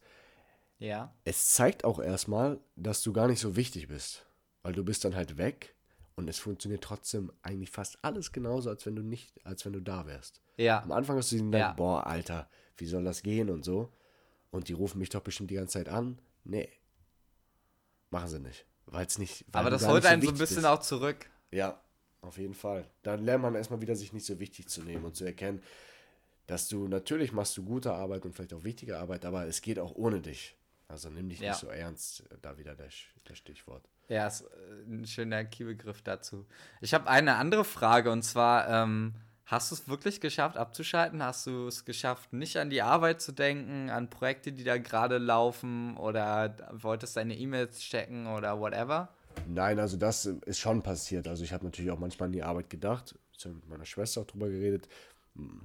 ja. 0.79 1.13
es 1.23 1.49
zeigt 1.49 1.83
auch 1.83 1.99
erstmal, 1.99 2.59
dass 2.75 3.03
du 3.03 3.13
gar 3.13 3.27
nicht 3.27 3.39
so 3.39 3.55
wichtig 3.55 3.87
bist, 3.87 4.25
weil 4.63 4.73
du 4.73 4.83
bist 4.83 5.05
dann 5.05 5.15
halt 5.15 5.37
weg 5.37 5.74
und 6.15 6.29
es 6.29 6.39
funktioniert 6.39 6.83
trotzdem 6.83 7.31
eigentlich 7.41 7.69
fast 7.69 7.99
alles 8.01 8.31
genauso, 8.31 8.69
als 8.69 8.85
wenn 8.85 8.95
du 8.95 9.01
nicht, 9.01 9.45
als 9.45 9.65
wenn 9.65 9.73
du 9.73 9.81
da 9.81 10.05
wärst. 10.05 10.41
Ja. 10.57 10.81
Am 10.81 10.91
Anfang 10.91 11.17
hast 11.17 11.31
du 11.31 11.37
gedacht, 11.37 11.59
ja. 11.59 11.73
boah, 11.73 12.07
Alter, 12.07 12.49
wie 12.77 12.85
soll 12.85 13.03
das 13.03 13.21
gehen 13.21 13.49
und 13.49 13.65
so. 13.65 13.91
Und 14.51 14.69
die 14.69 14.73
rufen 14.73 14.99
mich 14.99 15.09
doch 15.09 15.21
bestimmt 15.21 15.51
die 15.51 15.55
ganze 15.55 15.73
Zeit 15.79 15.89
an. 15.89 16.19
Nee. 16.45 16.69
Machen 18.09 18.29
sie 18.29 18.39
nicht. 18.39 18.65
Weil 18.85 19.05
es 19.05 19.17
nicht. 19.17 19.43
Aber 19.51 19.69
das 19.69 19.85
holt 19.85 20.05
einen 20.05 20.21
so 20.21 20.29
ein 20.29 20.37
bisschen 20.37 20.59
ist. 20.59 20.65
auch 20.65 20.79
zurück. 20.79 21.29
Ja, 21.51 21.81
auf 22.21 22.37
jeden 22.37 22.53
Fall. 22.53 22.89
Dann 23.03 23.25
lernt 23.25 23.41
man 23.41 23.55
erstmal 23.55 23.81
wieder, 23.81 23.95
sich 23.95 24.13
nicht 24.13 24.25
so 24.25 24.39
wichtig 24.39 24.69
zu 24.69 24.83
nehmen 24.83 25.03
und 25.03 25.15
zu 25.15 25.25
erkennen, 25.25 25.61
dass 26.47 26.67
du 26.67 26.87
natürlich 26.87 27.33
machst 27.33 27.57
du 27.57 27.65
gute 27.65 27.93
Arbeit 27.93 28.23
und 28.23 28.33
vielleicht 28.33 28.53
auch 28.53 28.63
wichtige 28.63 28.97
Arbeit, 28.99 29.25
aber 29.25 29.47
es 29.47 29.61
geht 29.61 29.79
auch 29.79 29.95
ohne 29.95 30.21
dich. 30.21 30.55
Also 30.87 31.09
nimm 31.09 31.29
dich 31.29 31.39
ja. 31.39 31.49
nicht 31.49 31.59
so 31.59 31.67
ernst, 31.67 32.23
da 32.41 32.57
wieder 32.57 32.75
der, 32.75 32.89
der 33.27 33.35
Stichwort. 33.35 33.89
Ja, 34.07 34.27
ist 34.27 34.41
äh, 34.41 34.45
ein 34.87 35.05
schöner 35.05 35.43
Keybegriff 35.45 36.01
dazu. 36.01 36.45
Ich 36.81 36.93
habe 36.93 37.09
eine 37.09 37.35
andere 37.35 37.63
Frage 37.63 38.11
und 38.11 38.23
zwar, 38.23 38.69
ähm, 38.69 39.15
hast 39.45 39.71
du 39.71 39.75
es 39.75 39.87
wirklich 39.87 40.21
geschafft 40.21 40.57
abzuschalten? 40.57 41.23
Hast 41.23 41.47
du 41.47 41.67
es 41.67 41.85
geschafft, 41.85 42.33
nicht 42.33 42.57
an 42.57 42.69
die 42.69 42.81
Arbeit 42.81 43.21
zu 43.21 43.31
denken, 43.31 43.89
an 43.89 44.09
Projekte, 44.09 44.51
die 44.51 44.63
da 44.63 44.77
gerade 44.77 45.17
laufen 45.17 45.97
oder 45.97 46.55
wolltest 46.71 47.17
deine 47.17 47.35
E-Mails 47.35 47.79
checken 47.79 48.27
oder 48.27 48.59
whatever? 48.59 49.09
Nein, 49.47 49.79
also 49.79 49.97
das 49.97 50.25
ist 50.25 50.59
schon 50.59 50.81
passiert. 50.81 51.27
Also 51.27 51.43
ich 51.43 51.53
habe 51.53 51.65
natürlich 51.65 51.91
auch 51.91 51.99
manchmal 51.99 52.27
an 52.27 52.33
die 52.33 52.43
Arbeit 52.43 52.69
gedacht. 52.69 53.15
Mit 53.43 53.67
meiner 53.67 53.85
Schwester 53.85 54.21
auch 54.21 54.25
drüber 54.25 54.47
geredet. 54.49 54.87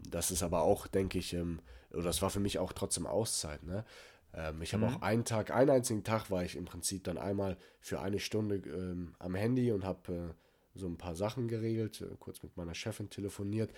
Das 0.08 0.30
ist 0.32 0.42
aber 0.42 0.62
auch, 0.62 0.88
denke 0.88 1.18
ich, 1.18 1.32
ähm, 1.34 1.60
oder 1.92 2.02
das 2.02 2.20
war 2.20 2.30
für 2.30 2.40
mich 2.40 2.58
auch 2.58 2.72
trotzdem 2.72 3.06
Auszeit. 3.06 3.62
Ne? 3.62 3.84
Ähm, 4.34 4.62
ich 4.62 4.72
habe 4.72 4.86
mhm. 4.86 4.94
auch 4.94 5.02
einen 5.02 5.24
Tag, 5.24 5.50
einen 5.50 5.70
einzigen 5.70 6.04
Tag 6.04 6.30
war 6.30 6.44
ich 6.44 6.56
im 6.56 6.64
Prinzip 6.64 7.04
dann 7.04 7.18
einmal 7.18 7.56
für 7.80 8.00
eine 8.00 8.18
Stunde 8.18 8.56
ähm, 8.56 9.14
am 9.18 9.34
Handy 9.34 9.72
und 9.72 9.84
habe 9.84 10.12
äh, 10.12 10.78
so 10.78 10.86
ein 10.86 10.96
paar 10.96 11.14
Sachen 11.14 11.48
geregelt, 11.48 12.00
äh, 12.00 12.16
kurz 12.18 12.42
mit 12.42 12.56
meiner 12.56 12.74
Chefin 12.74 13.10
telefoniert. 13.10 13.72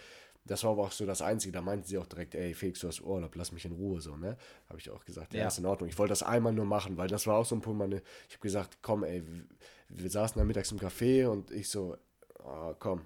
Das 0.44 0.64
war 0.64 0.72
aber 0.72 0.82
auch 0.82 0.92
so 0.92 1.06
das 1.06 1.22
Einzige. 1.22 1.52
Da 1.52 1.62
meinte 1.62 1.86
sie 1.86 1.98
auch 1.98 2.06
direkt, 2.06 2.34
ey, 2.34 2.52
Felix, 2.52 2.80
du 2.80 2.88
hast 2.88 3.00
Urlaub, 3.00 3.34
lass 3.36 3.52
mich 3.52 3.64
in 3.64 3.72
Ruhe, 3.72 4.00
so, 4.00 4.16
ne? 4.16 4.36
Habe 4.68 4.80
ich 4.80 4.90
auch 4.90 5.04
gesagt, 5.04 5.34
ja, 5.34 5.42
ja, 5.42 5.46
ist 5.48 5.58
in 5.58 5.66
Ordnung. 5.66 5.88
Ich 5.88 5.98
wollte 5.98 6.10
das 6.10 6.24
einmal 6.24 6.52
nur 6.52 6.64
machen, 6.64 6.96
weil 6.96 7.08
das 7.08 7.26
war 7.28 7.36
auch 7.36 7.46
so 7.46 7.54
ein 7.54 7.60
Punkt, 7.60 7.78
meine, 7.78 8.02
ich 8.28 8.34
habe 8.34 8.42
gesagt, 8.42 8.78
komm, 8.82 9.04
ey, 9.04 9.22
wir 9.88 10.10
saßen 10.10 10.38
da 10.38 10.44
mittags 10.44 10.72
im 10.72 10.80
Café 10.80 11.28
und 11.28 11.52
ich 11.52 11.68
so, 11.68 11.96
oh, 12.44 12.74
komm, 12.78 13.02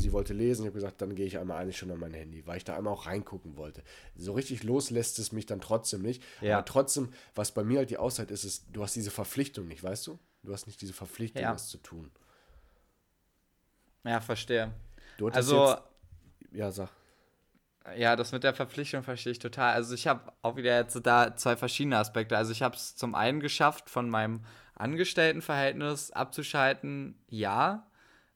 sie 0.00 0.12
wollte 0.12 0.34
lesen. 0.34 0.62
Ich 0.62 0.66
habe 0.66 0.74
gesagt, 0.74 1.00
dann 1.02 1.14
gehe 1.14 1.26
ich 1.26 1.38
einmal 1.38 1.58
eine 1.58 1.72
Stunde 1.72 1.94
an 1.94 2.00
mein 2.00 2.14
Handy, 2.14 2.46
weil 2.46 2.56
ich 2.56 2.64
da 2.64 2.76
einmal 2.76 2.92
auch 2.92 3.06
reingucken 3.06 3.56
wollte. 3.56 3.82
So 4.16 4.32
richtig 4.32 4.62
loslässt 4.62 5.18
es 5.18 5.32
mich 5.32 5.46
dann 5.46 5.60
trotzdem 5.60 6.02
nicht. 6.02 6.22
Ja. 6.40 6.58
Aber 6.58 6.64
trotzdem, 6.64 7.12
was 7.34 7.52
bei 7.52 7.64
mir 7.64 7.78
halt 7.78 7.90
die 7.90 7.98
Auszeit 7.98 8.30
ist, 8.30 8.44
ist, 8.44 8.64
du 8.72 8.82
hast 8.82 8.96
diese 8.96 9.10
Verpflichtung 9.10 9.68
nicht, 9.68 9.82
weißt 9.82 10.06
du? 10.06 10.18
Du 10.42 10.52
hast 10.52 10.66
nicht 10.66 10.80
diese 10.80 10.92
Verpflichtung, 10.92 11.42
ja. 11.42 11.52
das 11.52 11.68
zu 11.68 11.78
tun. 11.78 12.10
Ja, 14.04 14.20
verstehe. 14.20 14.72
also, 15.32 15.68
jetzt, 15.68 15.82
ja, 16.52 16.70
sag. 16.70 16.90
Ja, 17.96 18.16
das 18.16 18.32
mit 18.32 18.44
der 18.44 18.54
Verpflichtung 18.54 19.02
verstehe 19.02 19.32
ich 19.32 19.38
total. 19.38 19.74
Also 19.74 19.94
ich 19.94 20.06
habe 20.06 20.32
auch 20.42 20.56
wieder 20.56 20.78
jetzt 20.78 20.98
da 21.04 21.34
zwei 21.36 21.56
verschiedene 21.56 21.98
Aspekte. 21.98 22.36
Also 22.36 22.52
ich 22.52 22.62
habe 22.62 22.76
es 22.76 22.94
zum 22.94 23.14
einen 23.14 23.40
geschafft, 23.40 23.88
von 23.88 24.08
meinem 24.08 24.44
Angestelltenverhältnis 24.74 26.10
abzuschalten, 26.10 27.18
ja. 27.28 27.89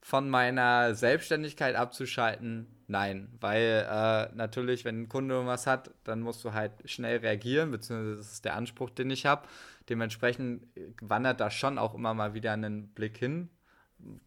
Von 0.07 0.29
meiner 0.29 0.95
Selbstständigkeit 0.95 1.77
abzuschalten, 1.77 2.67
nein. 2.89 3.33
Weil 3.41 3.87
äh, 3.91 4.37
natürlich, 4.37 4.85
wenn 4.85 5.03
ein 5.03 5.09
Kunde 5.09 5.47
was 5.47 5.67
hat, 5.67 5.91
dann 6.05 6.21
musst 6.21 6.45
du 6.45 6.53
halt 6.53 6.73
schnell 6.85 7.19
reagieren, 7.19 7.71
beziehungsweise 7.71 8.17
das 8.17 8.33
ist 8.33 8.45
der 8.45 8.55
Anspruch, 8.55 8.91
den 8.91 9.09
ich 9.09 9.25
habe. 9.25 9.49
Dementsprechend 9.89 10.67
wandert 11.01 11.41
da 11.41 11.51
schon 11.51 11.79
auch 11.79 11.95
immer 11.95 12.13
mal 12.13 12.35
wieder 12.35 12.53
einen 12.53 12.89
Blick 12.89 13.17
hin 13.17 13.49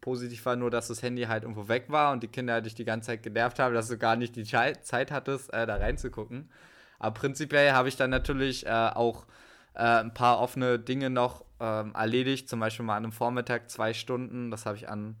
positiv 0.00 0.44
war 0.46 0.56
nur, 0.56 0.70
dass 0.70 0.88
das 0.88 1.02
Handy 1.02 1.22
halt 1.22 1.42
irgendwo 1.42 1.68
weg 1.68 1.86
war 1.88 2.12
und 2.12 2.22
die 2.22 2.28
Kinder 2.28 2.60
dich 2.60 2.74
die 2.74 2.84
ganze 2.84 3.08
Zeit 3.08 3.22
genervt 3.22 3.58
haben, 3.58 3.74
dass 3.74 3.88
du 3.88 3.98
gar 3.98 4.16
nicht 4.16 4.36
die 4.36 4.44
Zeit 4.44 5.10
hattest, 5.10 5.52
äh, 5.52 5.66
da 5.66 5.76
reinzugucken. 5.76 6.50
Aber 6.98 7.14
prinzipiell 7.14 7.72
habe 7.72 7.88
ich 7.88 7.96
dann 7.96 8.10
natürlich 8.10 8.66
äh, 8.66 8.70
auch 8.70 9.26
äh, 9.74 9.82
ein 9.82 10.14
paar 10.14 10.40
offene 10.40 10.78
Dinge 10.78 11.10
noch 11.10 11.44
ähm, 11.60 11.94
erledigt, 11.94 12.48
zum 12.48 12.60
Beispiel 12.60 12.84
mal 12.84 12.96
an 12.96 13.04
einem 13.04 13.12
Vormittag 13.12 13.70
zwei 13.70 13.94
Stunden. 13.94 14.50
Das 14.50 14.66
habe 14.66 14.76
ich 14.76 14.88
an 14.88 15.16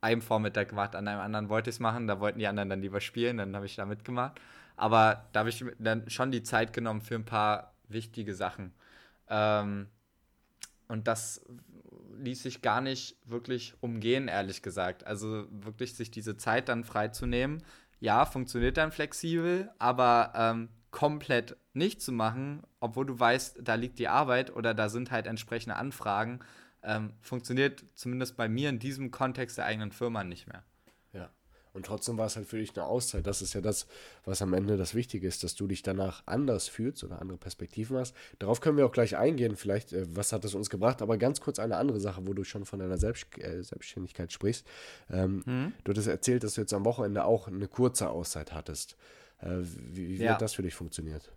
einem 0.00 0.22
Vormittag 0.22 0.68
gemacht, 0.68 0.94
an 0.94 1.08
einem 1.08 1.20
anderen 1.20 1.48
wollte 1.48 1.70
ich 1.70 1.76
es 1.76 1.80
machen, 1.80 2.06
da 2.06 2.20
wollten 2.20 2.38
die 2.38 2.46
anderen 2.46 2.68
dann 2.68 2.80
lieber 2.80 3.00
spielen, 3.00 3.38
dann 3.38 3.54
habe 3.54 3.66
ich 3.66 3.76
da 3.76 3.84
mitgemacht. 3.84 4.40
Aber 4.76 5.24
da 5.32 5.40
habe 5.40 5.48
ich 5.48 5.64
dann 5.78 6.08
schon 6.08 6.30
die 6.30 6.42
Zeit 6.42 6.72
genommen 6.72 7.00
für 7.00 7.16
ein 7.16 7.24
paar 7.24 7.74
wichtige 7.88 8.34
Sachen. 8.34 8.72
Ähm, 9.28 9.88
und 10.86 11.08
das 11.08 11.44
ließ 12.18 12.42
sich 12.42 12.62
gar 12.62 12.80
nicht 12.80 13.16
wirklich 13.24 13.74
umgehen, 13.80 14.28
ehrlich 14.28 14.62
gesagt. 14.62 15.06
Also 15.06 15.46
wirklich 15.50 15.94
sich 15.94 16.10
diese 16.10 16.36
Zeit 16.36 16.68
dann 16.68 16.84
freizunehmen. 16.84 17.62
Ja, 18.00 18.24
funktioniert 18.24 18.76
dann 18.76 18.92
flexibel, 18.92 19.70
aber 19.78 20.32
ähm, 20.34 20.68
komplett 20.90 21.56
nicht 21.74 22.00
zu 22.00 22.12
machen, 22.12 22.62
obwohl 22.80 23.06
du 23.06 23.18
weißt, 23.18 23.58
da 23.62 23.74
liegt 23.74 23.98
die 23.98 24.08
Arbeit 24.08 24.54
oder 24.54 24.74
da 24.74 24.88
sind 24.88 25.10
halt 25.10 25.26
entsprechende 25.26 25.76
Anfragen, 25.76 26.40
ähm, 26.82 27.12
funktioniert 27.20 27.84
zumindest 27.94 28.36
bei 28.36 28.48
mir 28.48 28.68
in 28.68 28.78
diesem 28.78 29.10
Kontext 29.10 29.58
der 29.58 29.66
eigenen 29.66 29.92
Firma 29.92 30.24
nicht 30.24 30.46
mehr. 30.46 30.64
Und 31.78 31.86
trotzdem 31.86 32.18
war 32.18 32.26
es 32.26 32.34
halt 32.34 32.48
für 32.48 32.58
dich 32.58 32.76
eine 32.76 32.86
Auszeit. 32.86 33.24
Das 33.24 33.40
ist 33.40 33.54
ja 33.54 33.60
das, 33.60 33.86
was 34.24 34.42
am 34.42 34.52
Ende 34.52 34.76
das 34.76 34.96
Wichtige 34.96 35.28
ist, 35.28 35.44
dass 35.44 35.54
du 35.54 35.68
dich 35.68 35.82
danach 35.82 36.24
anders 36.26 36.66
fühlst 36.66 37.04
oder 37.04 37.20
andere 37.20 37.38
Perspektiven 37.38 37.96
hast. 37.96 38.16
Darauf 38.40 38.60
können 38.60 38.76
wir 38.76 38.84
auch 38.84 38.90
gleich 38.90 39.16
eingehen, 39.16 39.54
vielleicht, 39.54 39.92
äh, 39.92 40.04
was 40.08 40.32
hat 40.32 40.44
es 40.44 40.56
uns 40.56 40.70
gebracht. 40.70 41.02
Aber 41.02 41.18
ganz 41.18 41.40
kurz 41.40 41.60
eine 41.60 41.76
andere 41.76 42.00
Sache, 42.00 42.26
wo 42.26 42.32
du 42.32 42.42
schon 42.42 42.64
von 42.64 42.80
deiner 42.80 42.98
Selbst 42.98 43.26
äh, 43.38 43.62
Selbstständigkeit 43.62 44.32
sprichst. 44.32 44.66
Ähm, 45.08 45.44
mhm. 45.46 45.72
Du 45.84 45.90
hattest 45.90 46.08
erzählt, 46.08 46.42
dass 46.42 46.54
du 46.54 46.62
jetzt 46.62 46.74
am 46.74 46.84
Wochenende 46.84 47.24
auch 47.24 47.46
eine 47.46 47.68
kurze 47.68 48.10
Auszeit 48.10 48.52
hattest. 48.52 48.96
Äh, 49.40 49.58
wie, 49.60 50.18
wie 50.18 50.24
ja. 50.24 50.32
hat 50.32 50.42
das 50.42 50.54
für 50.54 50.62
dich 50.62 50.74
funktioniert? 50.74 51.30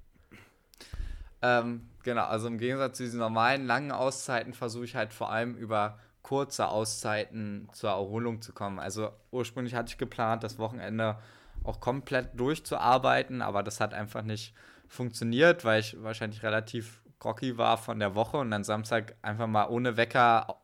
Ähm, 1.42 1.90
genau, 2.04 2.26
also 2.26 2.48
im 2.48 2.58
Gegensatz 2.58 2.98
zu 2.98 3.04
diesen 3.04 3.20
normalen 3.20 3.66
langen 3.66 3.92
Auszeiten 3.92 4.54
versuche 4.54 4.86
ich 4.86 4.96
halt 4.96 5.14
vor 5.14 5.32
allem 5.32 5.56
über 5.56 5.98
kurze 6.22 6.68
Auszeiten 6.68 7.68
zur 7.74 7.90
Erholung 7.90 8.42
zu 8.42 8.54
kommen. 8.54 8.80
Also 8.80 9.12
ursprünglich 9.32 9.76
hatte 9.76 9.90
ich 9.90 9.98
geplant, 9.98 10.44
das 10.44 10.60
Wochenende 10.60 11.18
auch 11.64 11.80
komplett 11.80 12.40
durchzuarbeiten, 12.40 13.42
aber 13.42 13.64
das 13.64 13.80
hat 13.80 13.94
einfach 13.94 14.22
nicht 14.22 14.54
funktioniert, 14.88 15.66
weil 15.66 15.80
ich 15.80 16.02
wahrscheinlich 16.02 16.44
relativ 16.44 17.02
groggy 17.20 17.58
war 17.58 17.78
von 17.78 18.00
der 18.00 18.16
Woche 18.16 18.38
und 18.38 18.52
dann 18.52 18.64
Samstag 18.64 19.16
einfach 19.22 19.48
mal 19.48 19.68
ohne 19.68 19.98
Wecker 19.98 20.62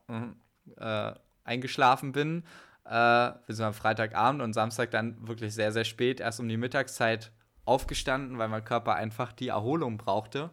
äh, 0.78 1.12
eingeschlafen 1.44 2.12
bin. 2.12 2.44
Äh, 2.90 3.32
bis 3.46 3.60
am 3.60 3.74
Freitagabend 3.74 4.42
und 4.42 4.54
Samstag 4.54 4.92
dann 4.92 5.28
wirklich 5.28 5.54
sehr, 5.54 5.74
sehr 5.74 5.84
spät, 5.84 6.22
erst 6.22 6.40
um 6.40 6.48
die 6.48 6.56
Mittagszeit 6.56 7.32
aufgestanden, 7.68 8.38
weil 8.38 8.48
mein 8.48 8.64
Körper 8.64 8.96
einfach 8.96 9.32
die 9.32 9.50
Erholung 9.50 9.98
brauchte. 9.98 10.50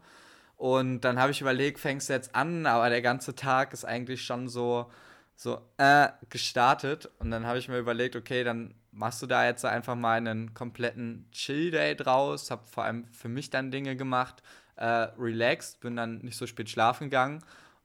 Und 0.56 1.00
dann 1.02 1.18
habe 1.18 1.32
ich 1.32 1.40
überlegt, 1.40 1.78
fängst 1.78 2.08
du 2.08 2.12
jetzt 2.12 2.34
an, 2.34 2.66
aber 2.66 2.88
der 2.88 3.02
ganze 3.02 3.34
Tag 3.34 3.72
ist 3.72 3.84
eigentlich 3.84 4.24
schon 4.24 4.48
so, 4.48 4.90
so 5.36 5.60
äh, 5.78 6.08
gestartet. 6.28 7.10
Und 7.18 7.30
dann 7.30 7.46
habe 7.46 7.58
ich 7.58 7.68
mir 7.68 7.78
überlegt, 7.78 8.16
okay, 8.16 8.44
dann 8.44 8.74
machst 8.92 9.20
du 9.22 9.26
da 9.26 9.44
jetzt 9.44 9.64
einfach 9.64 9.96
mal 9.96 10.16
einen 10.16 10.54
kompletten 10.54 11.28
Chill-Day 11.32 11.96
draus. 11.96 12.50
Habe 12.50 12.66
vor 12.66 12.84
allem 12.84 13.06
für 13.08 13.28
mich 13.28 13.50
dann 13.50 13.70
Dinge 13.70 13.96
gemacht, 13.96 14.42
äh, 14.76 14.84
relaxed, 15.18 15.80
bin 15.80 15.96
dann 15.96 16.18
nicht 16.18 16.36
so 16.36 16.46
spät 16.46 16.70
schlafen 16.70 17.04
gegangen 17.04 17.42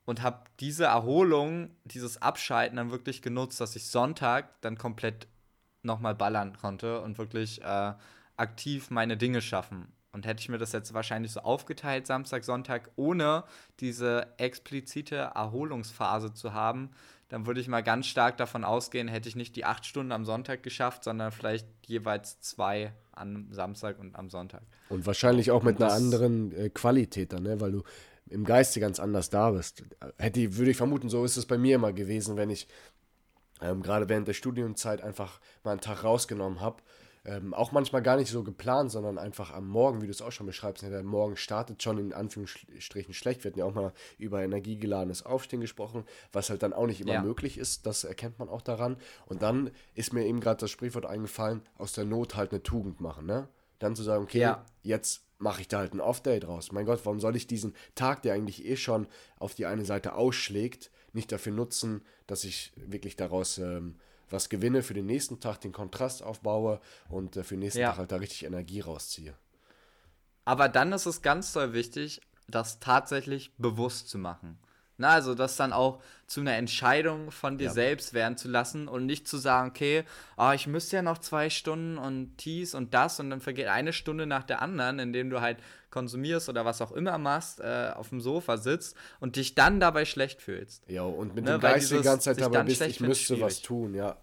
und 0.10 0.24
habe 0.24 0.40
diese 0.60 0.86
Erholung, 0.86 1.70
dieses 1.86 2.20
Abschalten 2.20 2.78
dann 2.78 2.90
wirklich 2.90 3.22
genutzt, 3.22 3.62
dass 3.62 3.76
ich 3.76 3.86
Sonntag 3.88 4.60
dann 4.62 4.76
komplett 4.76 5.28
nochmal 5.84 6.16
ballern 6.16 6.58
konnte 6.58 7.02
und 7.02 7.20
wirklich 7.20 7.62
äh, 7.64 7.94
aktiv 8.40 8.90
meine 8.90 9.18
Dinge 9.18 9.42
schaffen. 9.42 9.92
Und 10.12 10.26
hätte 10.26 10.42
ich 10.42 10.50
mir 10.50 10.58
das 10.58 10.72
jetzt 10.72 10.94
wahrscheinlich 10.94 11.32
so 11.32 11.42
aufgeteilt, 11.42 12.08
Samstag, 12.08 12.44
Sonntag, 12.44 12.90
ohne 12.96 13.44
diese 13.80 14.28
explizite 14.38 15.16
Erholungsphase 15.16 16.34
zu 16.34 16.54
haben, 16.54 16.90
dann 17.28 17.46
würde 17.46 17.62
ich 17.62 17.68
mal 17.68 17.84
ganz 17.84 18.08
stark 18.08 18.38
davon 18.38 18.64
ausgehen, 18.64 19.08
hätte 19.08 19.30
ich 19.30 19.36
nicht 19.36 19.56
die 19.56 19.66
acht 19.66 19.86
Stunden 19.86 20.12
am 20.12 20.26
Sonntag 20.26 20.64
geschafft, 20.64 21.04
sondern 21.04 21.32
vielleicht 21.32 21.68
jeweils 21.86 22.42
zwei 22.42 22.92
am 23.12 23.54
Samstag 23.54 24.00
und 24.00 24.16
am 24.16 24.32
Sonntag. 24.32 24.64
Und 24.90 25.06
wahrscheinlich 25.06 25.52
auch 25.52 25.62
mit 25.62 25.80
einer 25.80 25.94
anderen 25.94 26.52
äh, 26.54 26.70
Qualität 26.70 27.32
dann, 27.32 27.44
ne? 27.44 27.62
weil 27.62 27.72
du 27.72 27.84
im 28.30 28.46
Geiste 28.46 28.80
ganz 28.80 29.00
anders 29.00 29.30
da 29.30 29.52
bist. 29.52 29.84
Hätte, 30.18 30.58
würde 30.58 30.72
ich 30.72 30.78
vermuten, 30.78 31.10
so 31.10 31.24
ist 31.24 31.38
es 31.38 31.46
bei 31.46 31.58
mir 31.58 31.76
immer 31.76 31.94
gewesen, 31.94 32.36
wenn 32.36 32.50
ich 32.50 32.68
ähm, 33.62 33.84
gerade 33.84 34.10
während 34.10 34.28
der 34.28 34.34
Studienzeit 34.34 35.02
einfach 35.02 35.40
mal 35.64 35.72
einen 35.72 35.82
Tag 35.82 36.04
rausgenommen 36.04 36.62
habe 36.62 36.82
ähm, 37.26 37.54
auch 37.54 37.72
manchmal 37.72 38.02
gar 38.02 38.16
nicht 38.16 38.30
so 38.30 38.44
geplant, 38.44 38.92
sondern 38.92 39.18
einfach 39.18 39.54
am 39.54 39.68
Morgen, 39.68 40.02
wie 40.02 40.06
du 40.06 40.12
es 40.12 40.22
auch 40.22 40.32
schon 40.32 40.48
beschreibst, 40.48 40.84
der 40.84 41.04
Morgen 41.04 41.36
startet 41.36 41.84
schon 41.84 41.98
in 41.98 42.14
Anführungsstrichen 42.14 43.14
schlecht. 43.14 43.44
Wir 43.44 43.52
hatten 43.52 43.60
ja 43.60 43.66
auch 43.66 43.74
mal 43.74 43.94
über 44.18 44.42
energiegeladenes 44.42 45.26
Aufstehen 45.26 45.62
gesprochen, 45.62 46.06
was 46.32 46.50
halt 46.50 46.64
dann 46.64 46.74
auch 46.74 46.88
nicht 46.88 47.02
immer 47.02 47.14
ja. 47.14 47.22
möglich 47.22 47.58
ist. 47.58 47.86
Das 47.86 48.04
erkennt 48.04 48.40
man 48.40 48.50
auch 48.50 48.62
daran. 48.62 48.98
Und 49.26 49.42
dann 49.42 49.72
ist 49.96 50.14
mir 50.14 50.26
eben 50.26 50.40
gerade 50.40 50.62
das 50.62 50.72
Sprichwort 50.72 51.06
eingefallen, 51.06 51.62
aus 51.78 51.94
der 51.94 52.06
Not 52.06 52.36
halt 52.36 52.52
eine 52.52 52.64
Tugend 52.64 53.02
machen. 53.02 53.26
Ne? 53.26 53.48
Dann 53.80 53.96
zu 53.96 54.04
sagen, 54.04 54.24
okay, 54.24 54.40
ja. 54.40 54.66
jetzt 54.84 55.24
mache 55.40 55.62
ich 55.62 55.68
da 55.68 55.80
halt 55.80 55.94
ein 55.94 56.02
Off-Day 56.02 56.40
draus. 56.40 56.72
Mein 56.72 56.86
Gott, 56.86 57.00
warum 57.06 57.20
soll 57.20 57.36
ich 57.36 57.48
diesen 57.48 57.74
Tag, 57.96 58.22
der 58.22 58.34
eigentlich 58.34 58.66
eh 58.66 58.76
schon 58.76 59.08
auf 59.40 59.56
die 59.56 59.66
eine 59.66 59.86
Seite 59.86 60.14
ausschlägt, 60.14 60.92
nicht 61.14 61.32
dafür 61.32 61.54
nutzen, 61.54 62.02
dass 62.28 62.44
ich 62.44 62.72
wirklich 62.76 63.16
daraus 63.16 63.58
ähm, 63.58 63.96
was 64.32 64.50
gewinne 64.50 64.84
für 64.84 64.94
den 64.94 65.06
nächsten 65.06 65.40
Tag, 65.40 65.62
den 65.62 65.72
Kontrast 65.72 66.24
aufbaue 66.24 66.80
und 67.10 67.38
äh, 67.38 67.44
für 67.44 67.56
den 67.56 67.62
nächsten 67.62 67.82
ja. 67.82 67.90
Tag 67.90 67.98
halt 68.00 68.12
da 68.12 68.18
richtig 68.18 68.46
Energie 68.46 68.82
rausziehe. 68.82 69.34
Aber 70.46 70.70
dann 70.70 70.92
ist 70.94 71.06
es 71.06 71.22
ganz 71.22 71.54
toll 71.54 71.74
wichtig, 71.74 72.22
das 72.48 72.80
tatsächlich 72.80 73.54
bewusst 73.58 74.10
zu 74.10 74.18
machen. 74.18 74.58
Na, 75.00 75.12
also 75.12 75.34
das 75.34 75.56
dann 75.56 75.72
auch 75.72 76.02
zu 76.28 76.42
einer 76.42 76.56
Entscheidung 76.56 77.32
von 77.32 77.58
dir 77.58 77.68
ja. 77.68 77.72
selbst 77.72 78.14
werden 78.14 78.38
zu 78.38 78.50
lassen 78.50 78.90
und 78.90 79.06
nicht 79.06 79.30
zu 79.30 79.38
sagen, 79.38 79.70
okay, 79.70 80.04
oh, 80.38 80.52
ich 80.54 80.68
müsste 80.68 80.98
ja 80.98 81.02
noch 81.02 81.20
zwei 81.20 81.50
Stunden 81.50 81.98
und 81.98 82.36
dies 82.44 82.76
und 82.76 82.94
das 82.94 83.20
und 83.20 83.30
dann 83.30 83.40
vergeht 83.40 83.68
eine 83.68 83.94
Stunde 83.94 84.26
nach 84.26 84.44
der 84.44 84.62
anderen, 84.62 85.00
indem 85.00 85.30
du 85.30 85.40
halt 85.40 85.58
konsumierst 85.90 86.50
oder 86.50 86.66
was 86.66 86.82
auch 86.82 86.92
immer 86.92 87.18
machst, 87.18 87.62
äh, 87.62 87.92
auf 87.96 88.10
dem 88.10 88.20
Sofa 88.20 88.58
sitzt 88.58 88.96
und 89.22 89.38
dich 89.38 89.56
dann 89.56 89.80
dabei 89.80 90.04
schlecht 90.04 90.42
fühlst. 90.42 90.84
Ja, 90.90 91.04
und 91.04 91.34
mit 91.34 91.46
ne? 91.46 91.54
dem 91.54 91.62
Geist 91.62 91.92
die 91.92 92.02
ganze 92.02 92.26
Zeit 92.26 92.42
dabei 92.42 92.64
bist, 92.64 92.82
ich 92.82 93.00
müsste 93.00 93.40
was 93.40 93.62
tun, 93.62 93.96
ja. 93.96 94.18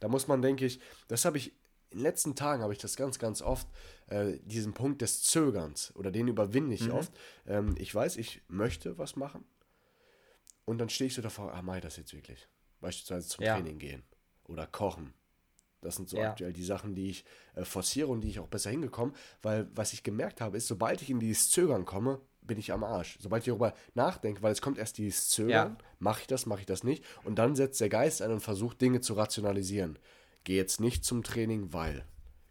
Da 0.00 0.08
muss 0.08 0.28
man, 0.28 0.42
denke 0.42 0.66
ich, 0.66 0.78
das 1.08 1.24
habe 1.24 1.38
ich 1.38 1.54
in 1.90 1.98
den 1.98 2.02
letzten 2.04 2.34
Tagen 2.34 2.62
habe 2.62 2.72
ich 2.74 2.78
das 2.78 2.96
ganz, 2.96 3.18
ganz 3.18 3.40
oft, 3.40 3.66
äh, 4.08 4.38
diesen 4.44 4.74
Punkt 4.74 5.00
des 5.00 5.22
Zögerns 5.22 5.92
oder 5.96 6.10
den 6.10 6.28
überwinde 6.28 6.74
ich 6.74 6.88
mhm. 6.88 6.92
oft. 6.92 7.12
Ähm, 7.46 7.76
ich 7.78 7.94
weiß, 7.94 8.16
ich 8.16 8.42
möchte 8.48 8.98
was 8.98 9.16
machen, 9.16 9.44
und 10.68 10.78
dann 10.78 10.90
stehe 10.90 11.08
ich 11.08 11.14
so 11.14 11.22
davor, 11.22 11.52
ah, 11.54 11.76
ich 11.76 11.82
das 11.82 11.96
jetzt 11.96 12.12
wirklich? 12.12 12.46
Beispielsweise 12.80 13.28
zum 13.28 13.44
ja. 13.44 13.54
Training 13.54 13.78
gehen 13.78 14.02
oder 14.44 14.66
kochen. 14.66 15.14
Das 15.80 15.96
sind 15.96 16.08
so 16.08 16.18
ja. 16.18 16.30
aktuell 16.30 16.52
die 16.52 16.64
Sachen, 16.64 16.94
die 16.94 17.10
ich 17.10 17.24
äh, 17.54 17.64
forciere 17.64 18.08
und 18.08 18.20
die 18.20 18.28
ich 18.28 18.38
auch 18.38 18.48
besser 18.48 18.70
hingekommen, 18.70 19.14
weil 19.42 19.68
was 19.74 19.92
ich 19.92 20.02
gemerkt 20.02 20.40
habe, 20.40 20.56
ist, 20.56 20.66
sobald 20.66 21.00
ich 21.00 21.08
in 21.08 21.20
dieses 21.20 21.50
Zögern 21.50 21.84
komme, 21.84 22.20
bin 22.42 22.58
ich 22.58 22.72
am 22.72 22.84
Arsch. 22.84 23.18
Sobald 23.20 23.42
ich 23.42 23.46
darüber 23.46 23.74
nachdenke, 23.94 24.42
weil 24.42 24.52
es 24.52 24.60
kommt 24.60 24.76
erst 24.76 24.98
dieses 24.98 25.28
Zögern, 25.30 25.76
ja. 25.78 25.84
mache 26.00 26.22
ich 26.22 26.26
das, 26.26 26.46
mache 26.46 26.60
ich 26.60 26.66
das 26.66 26.84
nicht, 26.84 27.04
und 27.24 27.38
dann 27.38 27.56
setzt 27.56 27.80
der 27.80 27.88
Geist 27.88 28.20
ein 28.20 28.32
und 28.32 28.40
versucht 28.40 28.80
Dinge 28.80 29.00
zu 29.00 29.14
rationalisieren. 29.14 29.98
Geh 30.44 30.56
jetzt 30.56 30.80
nicht 30.80 31.04
zum 31.04 31.22
Training, 31.22 31.72
weil. 31.72 32.04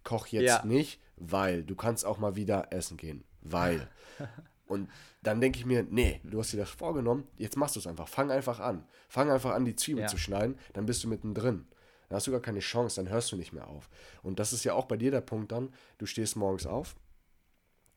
Koch 0.03 0.27
jetzt 0.27 0.47
ja. 0.47 0.65
nicht, 0.65 1.01
weil. 1.17 1.63
Du 1.63 1.75
kannst 1.75 2.05
auch 2.05 2.17
mal 2.17 2.35
wieder 2.35 2.71
essen 2.71 2.97
gehen, 2.97 3.25
weil. 3.41 3.89
Und 4.67 4.89
dann 5.23 5.41
denke 5.41 5.59
ich 5.59 5.65
mir, 5.65 5.85
nee, 5.89 6.21
du 6.23 6.39
hast 6.39 6.53
dir 6.53 6.57
das 6.57 6.69
vorgenommen, 6.69 7.27
jetzt 7.37 7.57
machst 7.57 7.75
du 7.75 7.79
es 7.79 7.87
einfach. 7.87 8.07
Fang 8.07 8.31
einfach 8.31 8.59
an. 8.59 8.85
Fang 9.07 9.31
einfach 9.31 9.51
an, 9.51 9.65
die 9.65 9.75
Zwiebel 9.75 10.03
ja. 10.03 10.07
zu 10.07 10.17
schneiden, 10.17 10.57
dann 10.73 10.85
bist 10.85 11.03
du 11.03 11.07
mittendrin. 11.07 11.67
Dann 12.09 12.17
hast 12.17 12.27
du 12.27 12.31
gar 12.31 12.41
keine 12.41 12.59
Chance, 12.59 13.01
dann 13.01 13.11
hörst 13.11 13.31
du 13.31 13.35
nicht 13.35 13.53
mehr 13.53 13.67
auf. 13.67 13.89
Und 14.23 14.39
das 14.39 14.53
ist 14.53 14.63
ja 14.63 14.73
auch 14.73 14.85
bei 14.85 14.97
dir 14.97 15.11
der 15.11 15.21
Punkt 15.21 15.51
dann, 15.51 15.73
du 15.97 16.05
stehst 16.05 16.35
morgens 16.35 16.65
auf, 16.65 16.95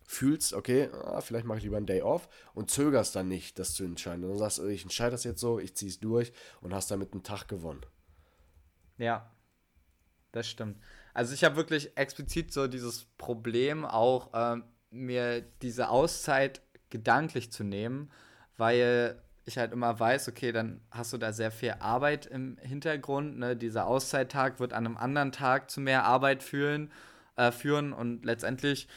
fühlst, 0.04 0.54
okay, 0.54 0.88
ah, 1.04 1.20
vielleicht 1.20 1.46
mache 1.46 1.58
ich 1.58 1.64
lieber 1.64 1.76
einen 1.76 1.86
Day 1.86 2.02
off 2.02 2.28
und 2.54 2.70
zögerst 2.70 3.14
dann 3.14 3.28
nicht, 3.28 3.58
das 3.60 3.74
zu 3.74 3.84
entscheiden. 3.84 4.22
Dann 4.22 4.38
sagst 4.38 4.58
du, 4.58 4.66
ich 4.66 4.82
entscheide 4.82 5.12
das 5.12 5.22
jetzt 5.22 5.40
so, 5.40 5.60
ich 5.60 5.76
ziehe 5.76 5.90
es 5.90 6.00
durch 6.00 6.32
und 6.60 6.74
hast 6.74 6.90
damit 6.90 7.12
einen 7.12 7.22
Tag 7.22 7.46
gewonnen. 7.46 7.86
Ja. 8.98 9.30
das 10.32 10.48
stimmt. 10.48 10.78
Also 11.14 11.32
ich 11.32 11.44
habe 11.44 11.56
wirklich 11.56 11.96
explizit 11.96 12.52
so 12.52 12.66
dieses 12.66 13.04
Problem 13.16 13.84
auch, 13.84 14.30
ähm, 14.34 14.64
mir 14.90 15.40
diese 15.62 15.88
Auszeit 15.88 16.60
gedanklich 16.90 17.52
zu 17.52 17.64
nehmen, 17.64 18.10
weil 18.56 19.22
ich 19.44 19.58
halt 19.58 19.72
immer 19.72 19.98
weiß, 19.98 20.28
okay, 20.28 20.52
dann 20.52 20.80
hast 20.90 21.12
du 21.12 21.18
da 21.18 21.32
sehr 21.32 21.50
viel 21.50 21.74
Arbeit 21.80 22.26
im 22.26 22.56
Hintergrund. 22.60 23.38
Ne? 23.38 23.56
Dieser 23.56 23.86
Auszeittag 23.86 24.60
wird 24.60 24.72
an 24.72 24.86
einem 24.86 24.96
anderen 24.96 25.32
Tag 25.32 25.70
zu 25.70 25.80
mehr 25.80 26.04
Arbeit 26.04 26.42
führen, 26.42 26.92
äh, 27.36 27.52
führen 27.52 27.92
und 27.92 28.24
letztendlich 28.24 28.88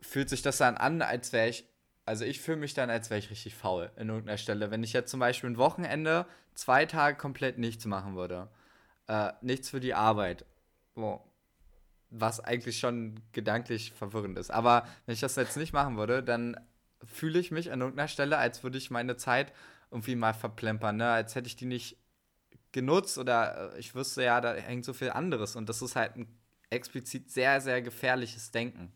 fühlt 0.00 0.28
sich 0.28 0.42
das 0.42 0.58
dann 0.58 0.76
an, 0.76 1.02
als 1.02 1.32
wäre 1.32 1.48
ich, 1.48 1.68
also 2.06 2.24
ich 2.24 2.40
fühle 2.40 2.56
mich 2.56 2.74
dann, 2.74 2.90
als 2.90 3.10
wäre 3.10 3.18
ich 3.18 3.30
richtig 3.30 3.54
faul 3.54 3.90
in 3.96 4.08
irgendeiner 4.08 4.38
Stelle. 4.38 4.70
Wenn 4.70 4.82
ich 4.82 4.92
jetzt 4.92 5.10
zum 5.10 5.20
Beispiel 5.20 5.50
ein 5.50 5.58
Wochenende 5.58 6.26
zwei 6.54 6.86
Tage 6.86 7.16
komplett 7.16 7.58
nichts 7.58 7.84
machen 7.84 8.16
würde, 8.16 8.48
äh, 9.06 9.32
nichts 9.42 9.70
für 9.70 9.80
die 9.80 9.94
Arbeit, 9.94 10.44
oh, 10.94 11.20
was 12.10 12.40
eigentlich 12.40 12.78
schon 12.78 13.20
gedanklich 13.32 13.92
verwirrend 13.92 14.38
ist. 14.38 14.50
Aber 14.50 14.86
wenn 15.06 15.14
ich 15.14 15.20
das 15.20 15.36
jetzt 15.36 15.56
nicht 15.56 15.72
machen 15.72 15.96
würde, 15.96 16.22
dann 16.22 16.56
fühle 17.04 17.38
ich 17.38 17.50
mich 17.50 17.72
an 17.72 17.80
irgendeiner 17.80 18.08
Stelle, 18.08 18.38
als 18.38 18.62
würde 18.62 18.78
ich 18.78 18.90
meine 18.90 19.16
Zeit 19.16 19.52
irgendwie 19.90 20.16
mal 20.16 20.34
verplempern, 20.34 20.96
ne? 20.96 21.10
als 21.10 21.34
hätte 21.34 21.46
ich 21.46 21.56
die 21.56 21.66
nicht 21.66 21.96
genutzt 22.72 23.18
oder 23.18 23.74
äh, 23.74 23.78
ich 23.78 23.94
wüsste 23.94 24.22
ja, 24.22 24.40
da 24.40 24.54
hängt 24.54 24.84
so 24.84 24.92
viel 24.92 25.10
anderes 25.10 25.56
und 25.56 25.68
das 25.68 25.82
ist 25.82 25.96
halt 25.96 26.16
ein 26.16 26.28
explizit 26.70 27.30
sehr, 27.30 27.60
sehr 27.60 27.82
gefährliches 27.82 28.52
Denken, 28.52 28.92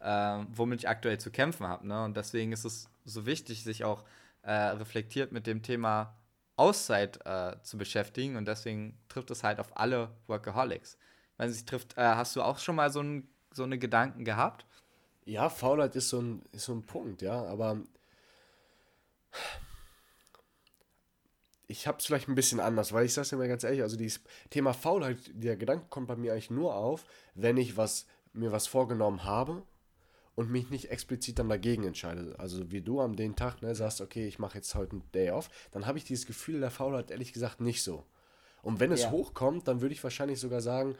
äh, 0.00 0.44
womit 0.48 0.80
ich 0.80 0.88
aktuell 0.88 1.18
zu 1.18 1.30
kämpfen 1.30 1.66
habe. 1.66 1.86
Ne? 1.86 2.04
Und 2.04 2.16
deswegen 2.16 2.52
ist 2.52 2.64
es 2.64 2.90
so 3.04 3.24
wichtig, 3.24 3.64
sich 3.64 3.84
auch 3.84 4.04
äh, 4.42 4.52
reflektiert 4.52 5.32
mit 5.32 5.46
dem 5.46 5.62
Thema 5.62 6.14
Auszeit 6.56 7.24
äh, 7.24 7.56
zu 7.62 7.78
beschäftigen 7.78 8.36
und 8.36 8.46
deswegen 8.46 8.98
trifft 9.08 9.30
es 9.30 9.42
halt 9.42 9.58
auf 9.58 9.76
alle 9.76 10.10
Workaholics. 10.26 10.98
Wenn 11.36 11.52
sich 11.52 11.64
trifft, 11.64 11.96
äh, 11.96 12.02
hast 12.02 12.36
du 12.36 12.42
auch 12.42 12.58
schon 12.58 12.76
mal 12.76 12.90
so, 12.90 13.00
ein, 13.00 13.28
so 13.52 13.64
eine 13.64 13.78
Gedanken 13.78 14.24
gehabt? 14.24 14.66
Ja, 15.24 15.48
Faulheit 15.48 15.96
ist 15.96 16.10
so 16.10 16.20
ein, 16.20 16.42
ist 16.52 16.66
so 16.66 16.72
ein 16.74 16.82
Punkt, 16.82 17.22
ja, 17.22 17.44
aber 17.44 17.78
ich 21.66 21.86
habe 21.86 21.98
es 21.98 22.06
vielleicht 22.06 22.28
ein 22.28 22.34
bisschen 22.34 22.60
anders, 22.60 22.92
weil 22.92 23.06
ich 23.06 23.14
sage 23.14 23.30
dir 23.30 23.36
mal 23.36 23.48
ganz 23.48 23.64
ehrlich, 23.64 23.82
also 23.82 23.96
dieses 23.96 24.20
Thema 24.50 24.74
Faulheit, 24.74 25.18
der 25.32 25.56
Gedanke 25.56 25.86
kommt 25.88 26.08
bei 26.08 26.16
mir 26.16 26.32
eigentlich 26.32 26.50
nur 26.50 26.74
auf, 26.74 27.04
wenn 27.34 27.56
ich 27.56 27.76
was, 27.76 28.06
mir 28.32 28.52
was 28.52 28.66
vorgenommen 28.66 29.24
habe 29.24 29.62
und 30.34 30.50
mich 30.50 30.70
nicht 30.70 30.90
explizit 30.90 31.38
dann 31.38 31.48
dagegen 31.48 31.84
entscheide. 31.84 32.34
Also 32.38 32.70
wie 32.70 32.82
du 32.82 33.00
am 33.00 33.16
den 33.16 33.34
Tag 33.36 33.62
ne, 33.62 33.74
sagst, 33.74 34.00
okay, 34.00 34.26
ich 34.26 34.38
mache 34.38 34.58
jetzt 34.58 34.74
heute 34.74 34.92
einen 34.92 35.10
Day 35.12 35.30
off, 35.30 35.48
dann 35.72 35.86
habe 35.86 35.98
ich 35.98 36.04
dieses 36.04 36.26
Gefühl 36.26 36.60
der 36.60 36.70
Faulheit 36.70 37.10
ehrlich 37.10 37.32
gesagt 37.32 37.60
nicht 37.60 37.82
so. 37.82 38.04
Und 38.62 38.80
wenn 38.80 38.92
es 38.92 39.02
ja. 39.02 39.10
hochkommt, 39.10 39.68
dann 39.68 39.80
würde 39.80 39.94
ich 39.94 40.02
wahrscheinlich 40.02 40.40
sogar 40.40 40.60
sagen, 40.60 40.96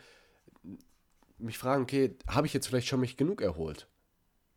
mich 1.38 1.58
fragen, 1.58 1.82
okay, 1.82 2.16
habe 2.26 2.46
ich 2.46 2.54
jetzt 2.54 2.66
vielleicht 2.66 2.88
schon 2.88 3.00
mich 3.00 3.16
genug 3.16 3.40
erholt? 3.40 3.88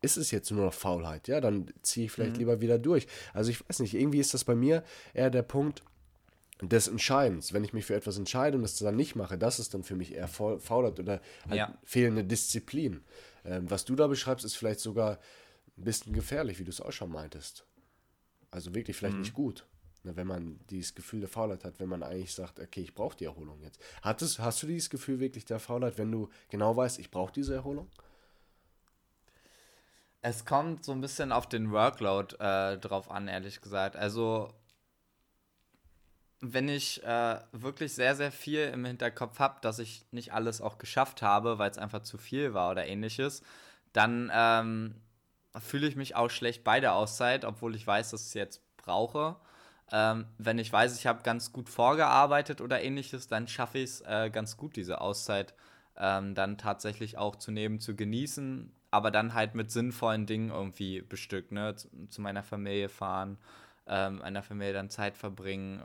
ist 0.00 0.16
es 0.16 0.30
jetzt 0.30 0.50
nur 0.50 0.64
noch 0.64 0.74
Faulheit, 0.74 1.28
ja, 1.28 1.40
dann 1.40 1.66
ziehe 1.82 2.06
ich 2.06 2.12
vielleicht 2.12 2.34
mhm. 2.34 2.38
lieber 2.38 2.60
wieder 2.60 2.78
durch. 2.78 3.06
Also 3.34 3.50
ich 3.50 3.68
weiß 3.68 3.80
nicht, 3.80 3.94
irgendwie 3.94 4.20
ist 4.20 4.34
das 4.34 4.44
bei 4.44 4.54
mir 4.54 4.84
eher 5.12 5.30
der 5.30 5.42
Punkt 5.42 5.82
des 6.60 6.88
Entscheidens. 6.88 7.52
Wenn 7.52 7.64
ich 7.64 7.72
mich 7.72 7.86
für 7.86 7.94
etwas 7.94 8.18
entscheide 8.18 8.56
und 8.56 8.64
es 8.64 8.76
dann 8.76 8.96
nicht 8.96 9.16
mache, 9.16 9.38
das 9.38 9.58
ist 9.58 9.74
dann 9.74 9.82
für 9.82 9.96
mich 9.96 10.14
eher 10.14 10.28
Faulheit 10.28 10.98
oder 11.00 11.20
halt 11.48 11.56
ja. 11.56 11.78
fehlende 11.84 12.24
Disziplin. 12.24 13.02
Ähm, 13.44 13.70
was 13.70 13.84
du 13.84 13.96
da 13.96 14.06
beschreibst, 14.06 14.44
ist 14.44 14.56
vielleicht 14.56 14.80
sogar 14.80 15.18
ein 15.76 15.84
bisschen 15.84 16.12
gefährlich, 16.12 16.58
wie 16.58 16.64
du 16.64 16.70
es 16.70 16.80
auch 16.80 16.92
schon 16.92 17.10
meintest. 17.10 17.64
Also 18.50 18.74
wirklich 18.74 18.96
vielleicht 18.96 19.16
mhm. 19.16 19.22
nicht 19.22 19.34
gut. 19.34 19.66
Ne, 20.08 20.16
wenn 20.16 20.26
man 20.26 20.58
dieses 20.70 20.94
Gefühl 20.94 21.20
der 21.20 21.28
Faulheit 21.28 21.64
hat, 21.64 21.78
wenn 21.80 21.88
man 21.88 22.02
eigentlich 22.02 22.34
sagt, 22.34 22.58
okay, 22.60 22.80
ich 22.80 22.94
brauche 22.94 23.16
die 23.16 23.26
Erholung 23.26 23.60
jetzt. 23.60 23.78
Hattest, 24.00 24.38
hast 24.38 24.62
du 24.62 24.66
dieses 24.66 24.88
Gefühl 24.88 25.20
wirklich 25.20 25.44
der 25.44 25.60
Faulheit, 25.60 25.98
wenn 25.98 26.10
du 26.10 26.30
genau 26.48 26.74
weißt, 26.74 26.98
ich 26.98 27.10
brauche 27.10 27.32
diese 27.32 27.54
Erholung? 27.54 27.90
Es 30.22 30.46
kommt 30.46 30.84
so 30.84 30.92
ein 30.92 31.02
bisschen 31.02 31.30
auf 31.30 31.46
den 31.46 31.70
Workload 31.72 32.36
äh, 32.36 32.78
drauf 32.78 33.10
an, 33.10 33.28
ehrlich 33.28 33.60
gesagt. 33.60 33.96
Also, 33.96 34.52
wenn 36.40 36.68
ich 36.68 37.02
äh, 37.04 37.40
wirklich 37.52 37.92
sehr, 37.92 38.16
sehr 38.16 38.32
viel 38.32 38.60
im 38.60 38.84
Hinterkopf 38.86 39.38
habe, 39.38 39.58
dass 39.60 39.78
ich 39.78 40.06
nicht 40.10 40.32
alles 40.32 40.62
auch 40.62 40.78
geschafft 40.78 41.20
habe, 41.20 41.58
weil 41.58 41.70
es 41.70 41.78
einfach 41.78 42.02
zu 42.02 42.16
viel 42.16 42.54
war 42.54 42.70
oder 42.70 42.86
ähnliches, 42.86 43.42
dann 43.92 44.30
ähm, 44.32 44.94
fühle 45.58 45.86
ich 45.86 45.96
mich 45.96 46.16
auch 46.16 46.30
schlecht 46.30 46.64
bei 46.64 46.80
der 46.80 46.94
Auszeit, 46.94 47.44
obwohl 47.44 47.74
ich 47.76 47.86
weiß, 47.86 48.10
dass 48.10 48.22
ich 48.22 48.28
es 48.28 48.34
jetzt 48.34 48.76
brauche. 48.78 49.36
Ähm, 49.90 50.26
wenn 50.36 50.58
ich 50.58 50.72
weiß, 50.72 50.98
ich 50.98 51.06
habe 51.06 51.22
ganz 51.22 51.52
gut 51.52 51.68
vorgearbeitet 51.68 52.60
oder 52.60 52.82
ähnliches, 52.82 53.28
dann 53.28 53.48
schaffe 53.48 53.78
ich 53.78 53.84
es 53.84 54.00
äh, 54.02 54.30
ganz 54.30 54.56
gut, 54.56 54.76
diese 54.76 55.00
Auszeit 55.00 55.54
ähm, 55.96 56.34
dann 56.34 56.58
tatsächlich 56.58 57.18
auch 57.18 57.36
zu 57.36 57.50
nehmen, 57.50 57.80
zu 57.80 57.96
genießen, 57.96 58.72
aber 58.90 59.10
dann 59.10 59.34
halt 59.34 59.54
mit 59.54 59.70
sinnvollen 59.70 60.26
Dingen 60.26 60.50
irgendwie 60.50 61.02
bestückt, 61.02 61.52
ne? 61.52 61.74
Zu, 61.74 61.88
zu 62.08 62.20
meiner 62.20 62.42
Familie 62.42 62.88
fahren, 62.88 63.38
ähm, 63.86 64.22
einer 64.22 64.42
Familie 64.42 64.74
dann 64.74 64.90
Zeit 64.90 65.16
verbringen, 65.16 65.82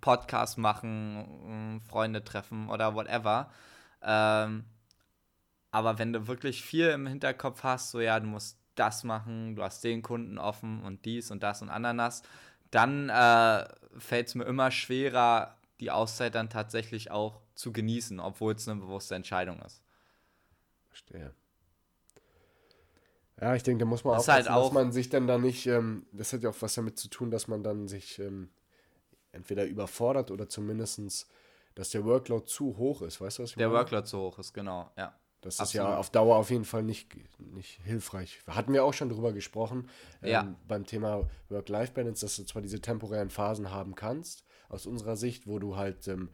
Podcast 0.00 0.58
machen, 0.58 1.80
Freunde 1.88 2.24
treffen 2.24 2.68
oder 2.68 2.94
whatever. 2.94 3.50
Ähm, 4.02 4.64
aber 5.72 5.98
wenn 5.98 6.12
du 6.12 6.28
wirklich 6.28 6.62
viel 6.62 6.90
im 6.90 7.06
Hinterkopf 7.06 7.64
hast, 7.64 7.90
so 7.90 8.00
ja, 8.00 8.20
du 8.20 8.26
musst 8.26 8.58
das 8.76 9.04
machen, 9.04 9.56
du 9.56 9.62
hast 9.62 9.82
den 9.82 10.02
Kunden 10.02 10.38
offen 10.38 10.82
und 10.82 11.04
dies 11.04 11.30
und 11.30 11.42
das 11.42 11.62
und 11.62 11.70
Ananas, 11.70 12.22
dann 12.74 13.08
äh, 13.08 13.64
fällt 13.98 14.28
es 14.28 14.34
mir 14.34 14.44
immer 14.44 14.70
schwerer, 14.70 15.56
die 15.80 15.90
Auszeit 15.90 16.34
dann 16.34 16.50
tatsächlich 16.50 17.10
auch 17.10 17.40
zu 17.54 17.72
genießen, 17.72 18.18
obwohl 18.20 18.54
es 18.54 18.68
eine 18.68 18.80
bewusste 18.80 19.14
Entscheidung 19.14 19.60
ist. 19.62 19.82
Verstehe. 20.88 21.32
Ja, 23.40 23.54
ich 23.54 23.62
denke, 23.62 23.84
da 23.84 23.86
muss 23.86 24.04
man 24.04 24.14
das 24.14 24.28
aufpassen, 24.28 24.48
halt 24.48 24.56
auch, 24.56 24.64
dass 24.66 24.74
man 24.74 24.92
sich 24.92 25.08
dann 25.08 25.26
da 25.26 25.38
nicht, 25.38 25.66
ähm, 25.66 26.06
das 26.12 26.32
hat 26.32 26.42
ja 26.42 26.50
auch 26.50 26.56
was 26.60 26.74
damit 26.74 26.98
zu 26.98 27.08
tun, 27.08 27.30
dass 27.30 27.48
man 27.48 27.62
dann 27.62 27.88
sich 27.88 28.18
ähm, 28.18 28.50
entweder 29.32 29.64
überfordert 29.66 30.30
oder 30.30 30.48
zumindest, 30.48 31.28
dass 31.74 31.90
der 31.90 32.04
Workload 32.04 32.46
zu 32.46 32.76
hoch 32.76 33.02
ist, 33.02 33.20
weißt 33.20 33.38
du 33.38 33.42
was 33.42 33.50
ich 33.50 33.56
Der 33.56 33.68
meine? 33.68 33.80
Workload 33.80 34.06
zu 34.06 34.18
hoch 34.18 34.38
ist, 34.38 34.52
genau, 34.52 34.90
ja. 34.96 35.14
Das 35.44 35.60
Absolut. 35.60 35.86
ist 35.86 35.92
ja 35.92 35.98
auf 35.98 36.10
Dauer 36.10 36.36
auf 36.36 36.50
jeden 36.50 36.64
Fall 36.64 36.82
nicht, 36.82 37.08
nicht 37.38 37.80
hilfreich. 37.84 38.40
Hatten 38.46 38.72
wir 38.72 38.84
auch 38.84 38.94
schon 38.94 39.10
drüber 39.10 39.32
gesprochen, 39.32 39.88
ähm, 40.22 40.30
ja. 40.30 40.54
beim 40.66 40.86
Thema 40.86 41.28
Work-Life-Balance, 41.50 42.24
dass 42.24 42.36
du 42.36 42.44
zwar 42.44 42.62
diese 42.62 42.80
temporären 42.80 43.28
Phasen 43.28 43.70
haben 43.70 43.94
kannst, 43.94 44.44
aus 44.70 44.86
unserer 44.86 45.16
Sicht, 45.16 45.46
wo 45.46 45.58
du 45.58 45.76
halt 45.76 46.08
ähm, 46.08 46.30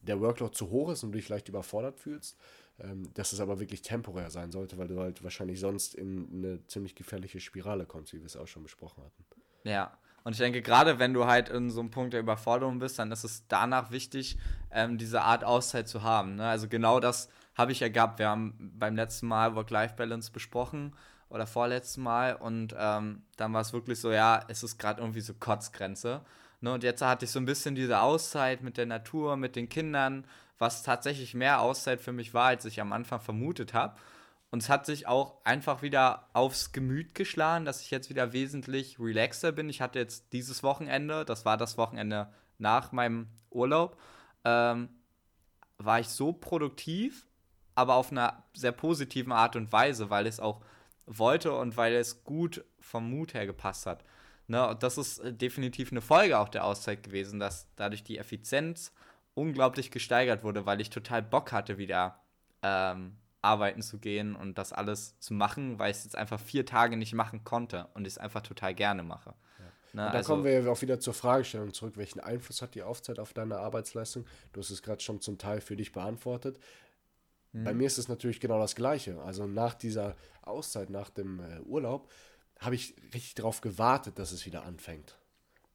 der 0.00 0.20
Workload 0.20 0.54
zu 0.54 0.70
hoch 0.70 0.90
ist 0.90 1.02
und 1.02 1.12
du 1.12 1.18
dich 1.18 1.28
leicht 1.28 1.48
überfordert 1.48 1.98
fühlst, 1.98 2.38
ähm, 2.80 3.12
dass 3.14 3.32
es 3.34 3.40
aber 3.40 3.60
wirklich 3.60 3.82
temporär 3.82 4.30
sein 4.30 4.50
sollte, 4.50 4.78
weil 4.78 4.88
du 4.88 4.98
halt 4.98 5.22
wahrscheinlich 5.22 5.60
sonst 5.60 5.94
in 5.94 6.28
eine 6.32 6.66
ziemlich 6.66 6.94
gefährliche 6.94 7.40
Spirale 7.40 7.84
kommst, 7.84 8.14
wie 8.14 8.18
wir 8.18 8.26
es 8.26 8.36
auch 8.36 8.48
schon 8.48 8.62
besprochen 8.62 9.04
hatten. 9.04 9.24
Ja, 9.64 9.96
und 10.24 10.32
ich 10.32 10.38
denke, 10.38 10.62
gerade 10.62 10.98
wenn 10.98 11.12
du 11.12 11.26
halt 11.26 11.50
in 11.50 11.70
so 11.70 11.80
einem 11.80 11.90
Punkt 11.90 12.14
der 12.14 12.20
Überforderung 12.20 12.78
bist, 12.78 12.98
dann 12.98 13.12
ist 13.12 13.24
es 13.24 13.46
danach 13.46 13.90
wichtig, 13.90 14.38
ähm, 14.70 14.96
diese 14.96 15.20
Art 15.20 15.44
Auszeit 15.44 15.86
zu 15.86 16.02
haben. 16.02 16.36
Ne? 16.36 16.48
Also 16.48 16.66
genau 16.66 16.98
das 16.98 17.28
habe 17.54 17.72
ich 17.72 17.80
ja 17.80 17.88
gehabt. 17.88 18.18
Wir 18.18 18.28
haben 18.28 18.72
beim 18.76 18.96
letzten 18.96 19.26
Mal 19.26 19.54
Work-Life-Balance 19.54 20.32
besprochen 20.32 20.94
oder 21.28 21.46
vorletzten 21.46 22.02
Mal 22.02 22.34
und 22.36 22.74
ähm, 22.78 23.22
dann 23.36 23.52
war 23.52 23.60
es 23.60 23.72
wirklich 23.72 24.00
so, 24.00 24.12
ja, 24.12 24.44
es 24.48 24.62
ist 24.62 24.78
gerade 24.78 25.00
irgendwie 25.00 25.20
so 25.20 25.34
Kotzgrenze. 25.34 26.22
Ne? 26.60 26.72
Und 26.72 26.82
jetzt 26.82 27.02
hatte 27.02 27.24
ich 27.24 27.30
so 27.30 27.38
ein 27.38 27.44
bisschen 27.46 27.74
diese 27.74 28.00
Auszeit 28.00 28.62
mit 28.62 28.76
der 28.76 28.86
Natur, 28.86 29.36
mit 29.36 29.56
den 29.56 29.68
Kindern, 29.68 30.26
was 30.58 30.82
tatsächlich 30.82 31.34
mehr 31.34 31.60
Auszeit 31.60 32.00
für 32.00 32.12
mich 32.12 32.34
war, 32.34 32.46
als 32.46 32.64
ich 32.64 32.80
am 32.80 32.92
Anfang 32.92 33.20
vermutet 33.20 33.74
habe. 33.74 33.96
Und 34.50 34.62
es 34.62 34.68
hat 34.68 34.86
sich 34.86 35.08
auch 35.08 35.44
einfach 35.44 35.82
wieder 35.82 36.28
aufs 36.32 36.70
Gemüt 36.70 37.16
geschlagen, 37.16 37.64
dass 37.64 37.80
ich 37.80 37.90
jetzt 37.90 38.08
wieder 38.08 38.32
wesentlich 38.32 39.00
relaxter 39.00 39.50
bin. 39.50 39.68
Ich 39.68 39.80
hatte 39.80 39.98
jetzt 39.98 40.32
dieses 40.32 40.62
Wochenende, 40.62 41.24
das 41.24 41.44
war 41.44 41.56
das 41.56 41.76
Wochenende 41.76 42.28
nach 42.58 42.92
meinem 42.92 43.26
Urlaub, 43.50 44.00
ähm, 44.44 44.90
war 45.78 45.98
ich 45.98 46.08
so 46.08 46.32
produktiv, 46.32 47.26
aber 47.74 47.94
auf 47.94 48.10
einer 48.10 48.44
sehr 48.54 48.72
positiven 48.72 49.32
Art 49.32 49.56
und 49.56 49.72
Weise, 49.72 50.10
weil 50.10 50.26
es 50.26 50.40
auch 50.40 50.60
wollte 51.06 51.52
und 51.52 51.76
weil 51.76 51.94
es 51.94 52.24
gut 52.24 52.64
vom 52.80 53.10
Mut 53.10 53.34
her 53.34 53.46
gepasst 53.46 53.86
hat. 53.86 54.04
Ne, 54.46 54.68
und 54.68 54.82
das 54.82 54.98
ist 54.98 55.20
äh, 55.20 55.32
definitiv 55.32 55.90
eine 55.90 56.02
Folge 56.02 56.38
auch 56.38 56.48
der 56.48 56.64
Auszeit 56.64 57.02
gewesen, 57.02 57.40
dass 57.40 57.66
dadurch 57.76 58.04
die 58.04 58.18
Effizienz 58.18 58.92
unglaublich 59.32 59.90
gesteigert 59.90 60.44
wurde, 60.44 60.66
weil 60.66 60.80
ich 60.80 60.90
total 60.90 61.22
Bock 61.22 61.50
hatte, 61.50 61.78
wieder 61.78 62.20
ähm, 62.62 63.16
arbeiten 63.40 63.82
zu 63.82 63.98
gehen 63.98 64.36
und 64.36 64.58
das 64.58 64.72
alles 64.72 65.18
zu 65.18 65.32
machen, 65.32 65.78
weil 65.78 65.90
ich 65.90 65.98
es 65.98 66.04
jetzt 66.04 66.16
einfach 66.16 66.40
vier 66.40 66.66
Tage 66.66 66.96
nicht 66.96 67.14
machen 67.14 67.42
konnte 67.44 67.88
und 67.94 68.06
ich 68.06 68.14
es 68.14 68.18
einfach 68.18 68.42
total 68.42 68.74
gerne 68.74 69.02
mache. 69.02 69.34
Ja. 69.58 69.64
Ne, 70.04 70.10
da 70.10 70.18
also, 70.18 70.32
kommen 70.32 70.44
wir 70.44 70.60
ja 70.60 70.70
auch 70.70 70.82
wieder 70.82 71.00
zur 71.00 71.14
Fragestellung 71.14 71.72
zurück, 71.72 71.96
welchen 71.96 72.20
Einfluss 72.20 72.60
hat 72.60 72.74
die 72.74 72.82
Aufzeit 72.82 73.18
auf 73.18 73.32
deine 73.32 73.58
Arbeitsleistung? 73.58 74.26
Du 74.52 74.60
hast 74.60 74.70
es 74.70 74.82
gerade 74.82 75.02
schon 75.02 75.22
zum 75.22 75.38
Teil 75.38 75.62
für 75.62 75.76
dich 75.76 75.92
beantwortet. 75.92 76.58
Bei 77.62 77.72
mhm. 77.72 77.78
mir 77.78 77.86
ist 77.86 77.98
es 77.98 78.08
natürlich 78.08 78.40
genau 78.40 78.58
das 78.58 78.74
Gleiche. 78.74 79.20
Also 79.22 79.46
nach 79.46 79.74
dieser 79.74 80.16
Auszeit, 80.42 80.90
nach 80.90 81.08
dem 81.08 81.38
äh, 81.38 81.60
Urlaub, 81.60 82.10
habe 82.58 82.74
ich 82.74 82.96
richtig 83.12 83.34
darauf 83.34 83.60
gewartet, 83.60 84.18
dass 84.18 84.32
es 84.32 84.44
wieder 84.44 84.64
anfängt. 84.64 85.16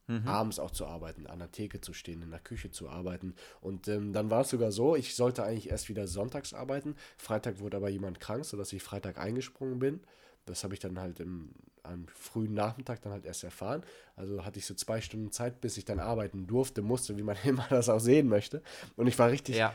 mhm. 0.08 0.28
abends 0.28 0.60
auch 0.60 0.72
zu 0.72 0.86
arbeiten, 0.88 1.28
an 1.28 1.40
der 1.40 1.52
Theke 1.52 1.82
zu 1.82 1.94
stehen, 1.94 2.22
in 2.22 2.32
der 2.32 2.40
Küche 2.40 2.72
zu 2.72 2.90
arbeiten. 2.90 3.36
Und 3.62 3.88
ähm, 3.88 4.12
dann 4.12 4.30
war 4.30 4.42
es 4.42 4.50
sogar 4.50 4.72
so, 4.72 4.96
ich 4.96 5.16
sollte 5.16 5.44
eigentlich 5.44 5.70
erst 5.70 5.88
wieder 5.88 6.08
sonntags 6.08 6.54
arbeiten. 6.54 6.96
Freitag 7.18 7.60
wurde 7.60 7.78
aber 7.78 7.90
jemand 7.90 8.20
krank, 8.20 8.44
sodass 8.44 8.74
ich 8.74 8.82
Freitag 8.82 9.18
eingesprungen 9.20 9.80
bin. 9.80 10.02
Das 10.46 10.64
habe 10.64 10.74
ich 10.74 10.80
dann 10.80 11.00
halt 11.00 11.20
im, 11.20 11.52
am 11.84 12.08
frühen 12.08 12.56
Nachmittag 12.56 13.02
dann 13.04 13.14
halt 13.14 13.26
erst 13.26 13.44
erfahren. 13.44 13.84
Also 14.16 14.44
hatte 14.44 14.58
ich 14.58 14.66
so 14.66 14.74
zwei 14.74 15.00
Stunden 15.00 15.32
Zeit, 15.32 15.62
bis 15.62 15.78
ich 15.78 15.86
dann 15.86 16.00
arbeiten 16.00 16.48
durfte, 16.48 16.82
musste, 16.82 17.16
wie 17.18 17.24
man 17.24 17.38
immer 17.44 17.68
das 17.70 17.88
auch 17.88 18.00
sehen 18.00 18.28
möchte. 18.28 18.64
Und 18.96 19.08
ich 19.08 19.18
war 19.20 19.30
richtig 19.30 19.58
ja. 19.58 19.74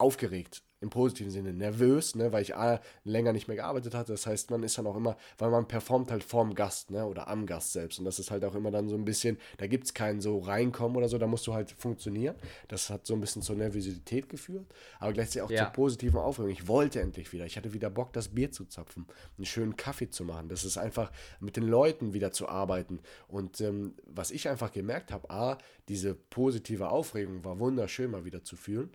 Aufgeregt 0.00 0.62
im 0.80 0.88
positiven 0.88 1.30
Sinne 1.30 1.52
nervös, 1.52 2.14
ne, 2.14 2.32
weil 2.32 2.42
ich 2.42 2.56
A, 2.56 2.80
länger 3.04 3.32
nicht 3.32 3.48
mehr 3.48 3.56
gearbeitet 3.56 3.94
hatte. 3.94 4.12
Das 4.12 4.26
heißt, 4.26 4.50
man 4.50 4.62
ist 4.62 4.78
dann 4.78 4.86
auch 4.86 4.96
immer, 4.96 5.16
weil 5.36 5.50
man 5.50 5.68
performt 5.68 6.10
halt 6.10 6.24
vorm 6.24 6.54
Gast, 6.54 6.90
ne, 6.90 7.06
oder 7.06 7.28
am 7.28 7.44
Gast 7.44 7.72
selbst. 7.72 7.98
Und 7.98 8.06
das 8.06 8.18
ist 8.18 8.30
halt 8.30 8.44
auch 8.44 8.54
immer 8.54 8.70
dann 8.70 8.88
so 8.88 8.96
ein 8.96 9.04
bisschen, 9.04 9.36
da 9.58 9.66
gibt 9.66 9.84
es 9.84 9.94
keinen 9.94 10.22
so 10.22 10.38
reinkommen 10.38 10.96
oder 10.96 11.08
so, 11.08 11.18
da 11.18 11.26
musst 11.26 11.46
du 11.46 11.52
halt 11.52 11.70
funktionieren. 11.70 12.34
Das 12.68 12.88
hat 12.88 13.06
so 13.06 13.12
ein 13.12 13.20
bisschen 13.20 13.42
zur 13.42 13.56
Nervosität 13.56 14.30
geführt, 14.30 14.66
aber 14.98 15.12
gleichzeitig 15.12 15.42
auch 15.42 15.50
ja. 15.50 15.64
zur 15.64 15.72
positiven 15.72 16.18
Aufregung. 16.18 16.50
Ich 16.50 16.66
wollte 16.66 17.00
endlich 17.00 17.32
wieder. 17.34 17.44
Ich 17.44 17.58
hatte 17.58 17.74
wieder 17.74 17.90
Bock, 17.90 18.14
das 18.14 18.28
Bier 18.28 18.50
zu 18.50 18.64
zapfen, 18.64 19.06
einen 19.36 19.44
schönen 19.44 19.76
Kaffee 19.76 20.08
zu 20.08 20.24
machen. 20.24 20.48
Das 20.48 20.64
ist 20.64 20.78
einfach 20.78 21.12
mit 21.40 21.56
den 21.56 21.64
Leuten 21.64 22.14
wieder 22.14 22.32
zu 22.32 22.48
arbeiten. 22.48 23.00
Und 23.28 23.60
ähm, 23.60 23.94
was 24.06 24.30
ich 24.30 24.48
einfach 24.48 24.72
gemerkt 24.72 25.12
habe, 25.12 25.28
A, 25.28 25.58
diese 25.88 26.14
positive 26.14 26.88
Aufregung 26.88 27.44
war 27.44 27.58
wunderschön 27.58 28.10
mal 28.10 28.24
wieder 28.24 28.42
zu 28.44 28.56
fühlen. 28.56 28.90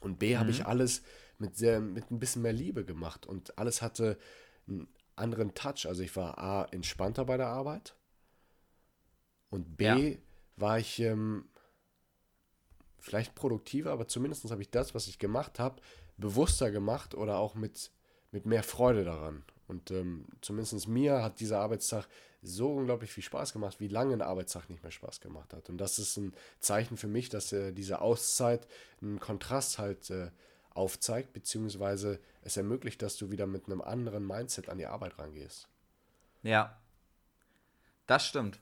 Und 0.00 0.18
B, 0.18 0.34
mhm. 0.34 0.40
habe 0.40 0.50
ich 0.50 0.66
alles 0.66 1.02
mit, 1.38 1.56
sehr, 1.56 1.80
mit 1.80 2.10
ein 2.10 2.18
bisschen 2.18 2.42
mehr 2.42 2.52
Liebe 2.52 2.84
gemacht 2.84 3.26
und 3.26 3.58
alles 3.58 3.82
hatte 3.82 4.18
einen 4.68 4.88
anderen 5.14 5.54
Touch. 5.54 5.86
Also 5.86 6.02
ich 6.02 6.14
war 6.16 6.38
A, 6.38 6.64
entspannter 6.70 7.24
bei 7.24 7.36
der 7.36 7.48
Arbeit 7.48 7.96
und 9.50 9.76
B, 9.76 9.84
ja. 9.84 10.18
war 10.56 10.78
ich 10.78 10.98
ähm, 11.00 11.48
vielleicht 12.98 13.34
produktiver, 13.34 13.92
aber 13.92 14.08
zumindest 14.08 14.50
habe 14.50 14.62
ich 14.62 14.70
das, 14.70 14.94
was 14.94 15.06
ich 15.06 15.18
gemacht 15.18 15.58
habe, 15.58 15.80
bewusster 16.16 16.70
gemacht 16.70 17.14
oder 17.14 17.38
auch 17.38 17.54
mit, 17.54 17.90
mit 18.30 18.46
mehr 18.46 18.62
Freude 18.62 19.04
daran. 19.04 19.44
Und 19.68 19.90
ähm, 19.90 20.26
zumindest 20.40 20.88
mir 20.88 21.22
hat 21.22 21.40
dieser 21.40 21.60
Arbeitstag 21.60 22.06
so 22.42 22.72
unglaublich 22.72 23.12
viel 23.12 23.24
Spaß 23.24 23.52
gemacht, 23.52 23.80
wie 23.80 23.88
lange 23.88 24.14
ein 24.14 24.22
Arbeitstag 24.22 24.70
nicht 24.70 24.82
mehr 24.82 24.92
Spaß 24.92 25.20
gemacht 25.20 25.52
hat. 25.52 25.68
Und 25.68 25.78
das 25.78 25.98
ist 25.98 26.16
ein 26.16 26.34
Zeichen 26.60 26.96
für 26.96 27.08
mich, 27.08 27.28
dass 27.28 27.52
äh, 27.52 27.72
diese 27.72 28.00
Auszeit 28.00 28.66
einen 29.02 29.18
Kontrast 29.18 29.78
halt 29.78 30.10
äh, 30.10 30.30
aufzeigt, 30.70 31.32
beziehungsweise 31.32 32.20
es 32.42 32.56
ermöglicht, 32.56 33.02
dass 33.02 33.16
du 33.16 33.30
wieder 33.30 33.46
mit 33.46 33.66
einem 33.66 33.80
anderen 33.80 34.26
Mindset 34.26 34.68
an 34.68 34.78
die 34.78 34.86
Arbeit 34.86 35.18
rangehst. 35.18 35.68
Ja, 36.42 36.78
das 38.06 38.26
stimmt. 38.26 38.60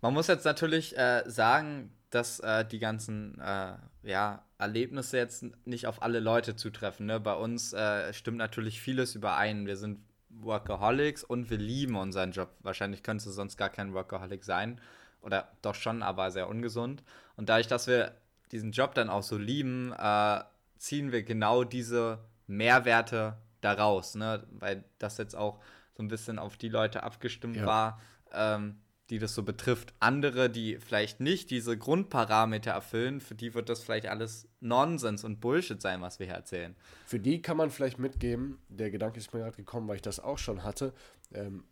Man 0.00 0.14
muss 0.14 0.28
jetzt 0.28 0.44
natürlich 0.44 0.96
äh, 0.96 1.24
sagen, 1.26 1.92
dass 2.10 2.40
äh, 2.40 2.64
die 2.64 2.78
ganzen 2.78 3.38
äh, 3.40 3.74
ja, 4.02 4.44
Erlebnisse 4.58 5.18
jetzt 5.18 5.44
nicht 5.66 5.86
auf 5.86 6.02
alle 6.02 6.20
Leute 6.20 6.56
zutreffen. 6.56 7.06
Ne? 7.06 7.20
Bei 7.20 7.34
uns 7.34 7.72
äh, 7.72 8.12
stimmt 8.12 8.38
natürlich 8.38 8.80
vieles 8.80 9.14
überein. 9.14 9.66
Wir 9.66 9.76
sind 9.76 10.00
Workaholics 10.40 11.24
und 11.24 11.50
wir 11.50 11.58
lieben 11.58 11.96
unseren 11.96 12.32
Job. 12.32 12.50
Wahrscheinlich 12.60 13.02
könntest 13.02 13.26
du 13.26 13.30
sonst 13.30 13.56
gar 13.56 13.70
kein 13.70 13.92
Workaholic 13.94 14.44
sein. 14.44 14.80
Oder 15.22 15.50
doch 15.62 15.74
schon, 15.74 16.02
aber 16.02 16.30
sehr 16.30 16.48
ungesund. 16.48 17.02
Und 17.36 17.48
dadurch, 17.48 17.66
dass 17.66 17.86
wir 17.86 18.14
diesen 18.52 18.72
Job 18.72 18.94
dann 18.94 19.10
auch 19.10 19.22
so 19.22 19.36
lieben, 19.36 19.92
äh, 19.92 20.40
ziehen 20.78 21.10
wir 21.10 21.22
genau 21.22 21.64
diese 21.64 22.18
Mehrwerte 22.46 23.36
daraus. 23.60 24.14
Ne? 24.14 24.46
Weil 24.50 24.84
das 24.98 25.18
jetzt 25.18 25.34
auch 25.34 25.60
so 25.96 26.02
ein 26.02 26.08
bisschen 26.08 26.38
auf 26.38 26.56
die 26.56 26.68
Leute 26.68 27.02
abgestimmt 27.02 27.56
ja. 27.56 27.66
war. 27.66 28.00
Ähm, 28.32 28.78
die 29.10 29.18
das 29.18 29.34
so 29.34 29.42
betrifft. 29.42 29.94
Andere, 30.00 30.50
die 30.50 30.78
vielleicht 30.78 31.20
nicht 31.20 31.50
diese 31.50 31.78
Grundparameter 31.78 32.72
erfüllen, 32.72 33.20
für 33.20 33.34
die 33.34 33.54
wird 33.54 33.68
das 33.68 33.82
vielleicht 33.82 34.06
alles 34.06 34.48
Nonsens 34.60 35.24
und 35.24 35.40
Bullshit 35.40 35.80
sein, 35.80 36.02
was 36.02 36.18
wir 36.18 36.26
hier 36.26 36.34
erzählen. 36.34 36.74
Für 37.06 37.20
die 37.20 37.40
kann 37.40 37.56
man 37.56 37.70
vielleicht 37.70 37.98
mitgeben, 37.98 38.58
der 38.68 38.90
Gedanke 38.90 39.18
ist 39.18 39.32
mir 39.32 39.40
gerade 39.40 39.56
gekommen, 39.56 39.86
weil 39.88 39.96
ich 39.96 40.02
das 40.02 40.20
auch 40.20 40.38
schon 40.38 40.64
hatte, 40.64 40.92
ähm, 41.32 41.64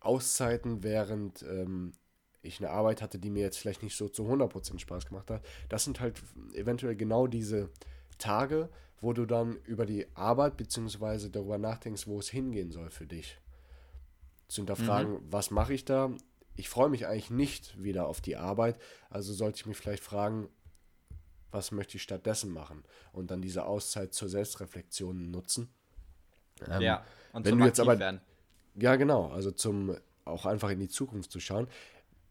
Auszeiten, 0.00 0.82
während 0.82 1.42
ähm, 1.42 1.92
ich 2.42 2.60
eine 2.60 2.70
Arbeit 2.70 3.02
hatte, 3.02 3.18
die 3.18 3.30
mir 3.30 3.42
jetzt 3.42 3.58
vielleicht 3.58 3.82
nicht 3.82 3.96
so 3.96 4.08
zu 4.08 4.24
100% 4.24 4.78
Spaß 4.78 5.06
gemacht 5.06 5.30
hat. 5.30 5.44
Das 5.68 5.84
sind 5.84 6.00
halt 6.00 6.20
eventuell 6.54 6.96
genau 6.96 7.26
diese 7.26 7.70
Tage, 8.18 8.68
wo 9.00 9.12
du 9.12 9.26
dann 9.26 9.56
über 9.64 9.86
die 9.86 10.06
Arbeit 10.14 10.56
bzw. 10.56 11.28
darüber 11.28 11.58
nachdenkst, 11.58 12.06
wo 12.06 12.18
es 12.18 12.28
hingehen 12.28 12.70
soll 12.70 12.90
für 12.90 13.06
dich 13.06 13.38
zu 14.48 14.60
hinterfragen, 14.60 15.14
mhm. 15.14 15.20
was 15.30 15.50
mache 15.50 15.72
ich 15.72 15.84
da, 15.84 16.10
ich 16.56 16.68
freue 16.68 16.88
mich 16.88 17.06
eigentlich 17.06 17.30
nicht 17.30 17.82
wieder 17.82 18.06
auf 18.06 18.20
die 18.20 18.36
Arbeit, 18.36 18.80
also 19.10 19.32
sollte 19.32 19.56
ich 19.56 19.66
mich 19.66 19.76
vielleicht 19.76 20.02
fragen, 20.02 20.48
was 21.50 21.70
möchte 21.70 21.96
ich 21.96 22.02
stattdessen 22.02 22.50
machen 22.50 22.82
und 23.12 23.30
dann 23.30 23.42
diese 23.42 23.66
Auszeit 23.66 24.14
zur 24.14 24.28
Selbstreflexion 24.28 25.30
nutzen. 25.30 25.68
Ähm, 26.68 26.80
ja, 26.80 27.04
und 27.32 27.44
wenn 27.44 27.58
du 27.58 27.64
jetzt 27.64 27.80
aber 27.80 27.98
werden. 27.98 28.20
ja 28.74 28.96
genau, 28.96 29.30
also 29.30 29.50
zum 29.50 29.96
auch 30.24 30.46
einfach 30.46 30.70
in 30.70 30.78
die 30.78 30.88
Zukunft 30.88 31.32
zu 31.32 31.40
schauen 31.40 31.66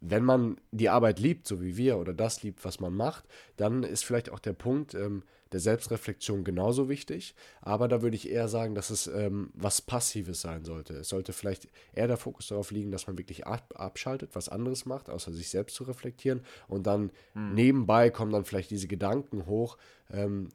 wenn 0.01 0.25
man 0.25 0.59
die 0.71 0.89
Arbeit 0.89 1.19
liebt, 1.19 1.47
so 1.47 1.61
wie 1.61 1.77
wir, 1.77 1.97
oder 1.97 2.13
das 2.13 2.41
liebt, 2.41 2.65
was 2.65 2.79
man 2.79 2.93
macht, 2.93 3.25
dann 3.55 3.83
ist 3.83 4.03
vielleicht 4.03 4.31
auch 4.31 4.39
der 4.39 4.53
Punkt 4.53 4.95
ähm, 4.95 5.23
der 5.51 5.59
Selbstreflexion 5.59 6.43
genauso 6.43 6.89
wichtig. 6.89 7.35
Aber 7.61 7.87
da 7.87 8.01
würde 8.01 8.15
ich 8.15 8.29
eher 8.29 8.47
sagen, 8.47 8.73
dass 8.73 8.89
es 8.89 9.05
ähm, 9.05 9.51
was 9.53 9.81
Passives 9.81 10.41
sein 10.41 10.65
sollte. 10.65 10.95
Es 10.95 11.09
sollte 11.09 11.33
vielleicht 11.33 11.67
eher 11.93 12.07
der 12.07 12.17
Fokus 12.17 12.47
darauf 12.47 12.71
liegen, 12.71 12.91
dass 12.91 13.05
man 13.05 13.17
wirklich 13.19 13.45
ab 13.45 13.73
abschaltet, 13.75 14.31
was 14.33 14.49
anderes 14.49 14.85
macht, 14.85 15.09
außer 15.09 15.31
sich 15.31 15.49
selbst 15.49 15.75
zu 15.75 15.83
reflektieren. 15.83 16.41
Und 16.67 16.87
dann 16.87 17.11
hm. 17.33 17.53
nebenbei 17.53 18.09
kommen 18.09 18.31
dann 18.31 18.45
vielleicht 18.45 18.71
diese 18.71 18.87
Gedanken 18.87 19.45
hoch 19.45 19.77
ähm, 20.09 20.49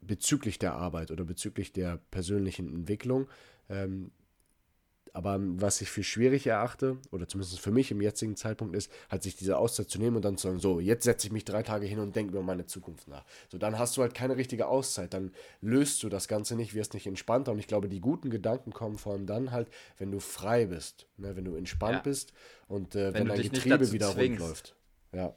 bezüglich 0.00 0.58
der 0.58 0.74
Arbeit 0.74 1.10
oder 1.10 1.24
bezüglich 1.24 1.72
der 1.72 1.98
persönlichen 2.10 2.72
Entwicklung. 2.72 3.26
Aber 5.16 5.38
was 5.40 5.80
ich 5.80 5.88
für 5.90 6.02
schwierig 6.02 6.48
erachte, 6.48 6.98
oder 7.12 7.28
zumindest 7.28 7.60
für 7.60 7.70
mich 7.70 7.92
im 7.92 8.00
jetzigen 8.00 8.34
Zeitpunkt 8.34 8.74
ist, 8.74 8.90
halt 9.08 9.22
sich 9.22 9.36
diese 9.36 9.56
Auszeit 9.56 9.88
zu 9.88 10.00
nehmen 10.00 10.16
und 10.16 10.24
dann 10.24 10.36
zu 10.36 10.48
sagen, 10.48 10.58
so, 10.58 10.80
jetzt 10.80 11.04
setze 11.04 11.28
ich 11.28 11.32
mich 11.32 11.44
drei 11.44 11.62
Tage 11.62 11.86
hin 11.86 12.00
und 12.00 12.16
denke 12.16 12.32
über 12.32 12.42
meine 12.42 12.66
Zukunft 12.66 13.06
nach. 13.06 13.24
So, 13.48 13.56
dann 13.56 13.78
hast 13.78 13.96
du 13.96 14.02
halt 14.02 14.12
keine 14.12 14.36
richtige 14.36 14.66
Auszeit, 14.66 15.14
dann 15.14 15.30
löst 15.60 16.02
du 16.02 16.08
das 16.08 16.26
Ganze 16.26 16.56
nicht, 16.56 16.74
wirst 16.74 16.94
nicht 16.94 17.06
entspannter 17.06 17.52
und 17.52 17.60
ich 17.60 17.68
glaube, 17.68 17.88
die 17.88 18.00
guten 18.00 18.28
Gedanken 18.28 18.72
kommen 18.72 18.98
vor 18.98 19.12
allem 19.12 19.24
dann 19.24 19.52
halt, 19.52 19.68
wenn 19.98 20.10
du 20.10 20.18
frei 20.18 20.66
bist, 20.66 21.06
ne, 21.16 21.36
wenn 21.36 21.44
du 21.44 21.54
entspannt 21.54 21.98
ja. 21.98 22.02
bist 22.02 22.32
und 22.66 22.96
äh, 22.96 23.14
wenn, 23.14 23.28
wenn 23.28 23.28
dein 23.28 23.42
Getriebe 23.42 23.92
wieder 23.92 24.08
rund 24.08 24.38
läuft. 24.40 24.74
Ja. 25.12 25.32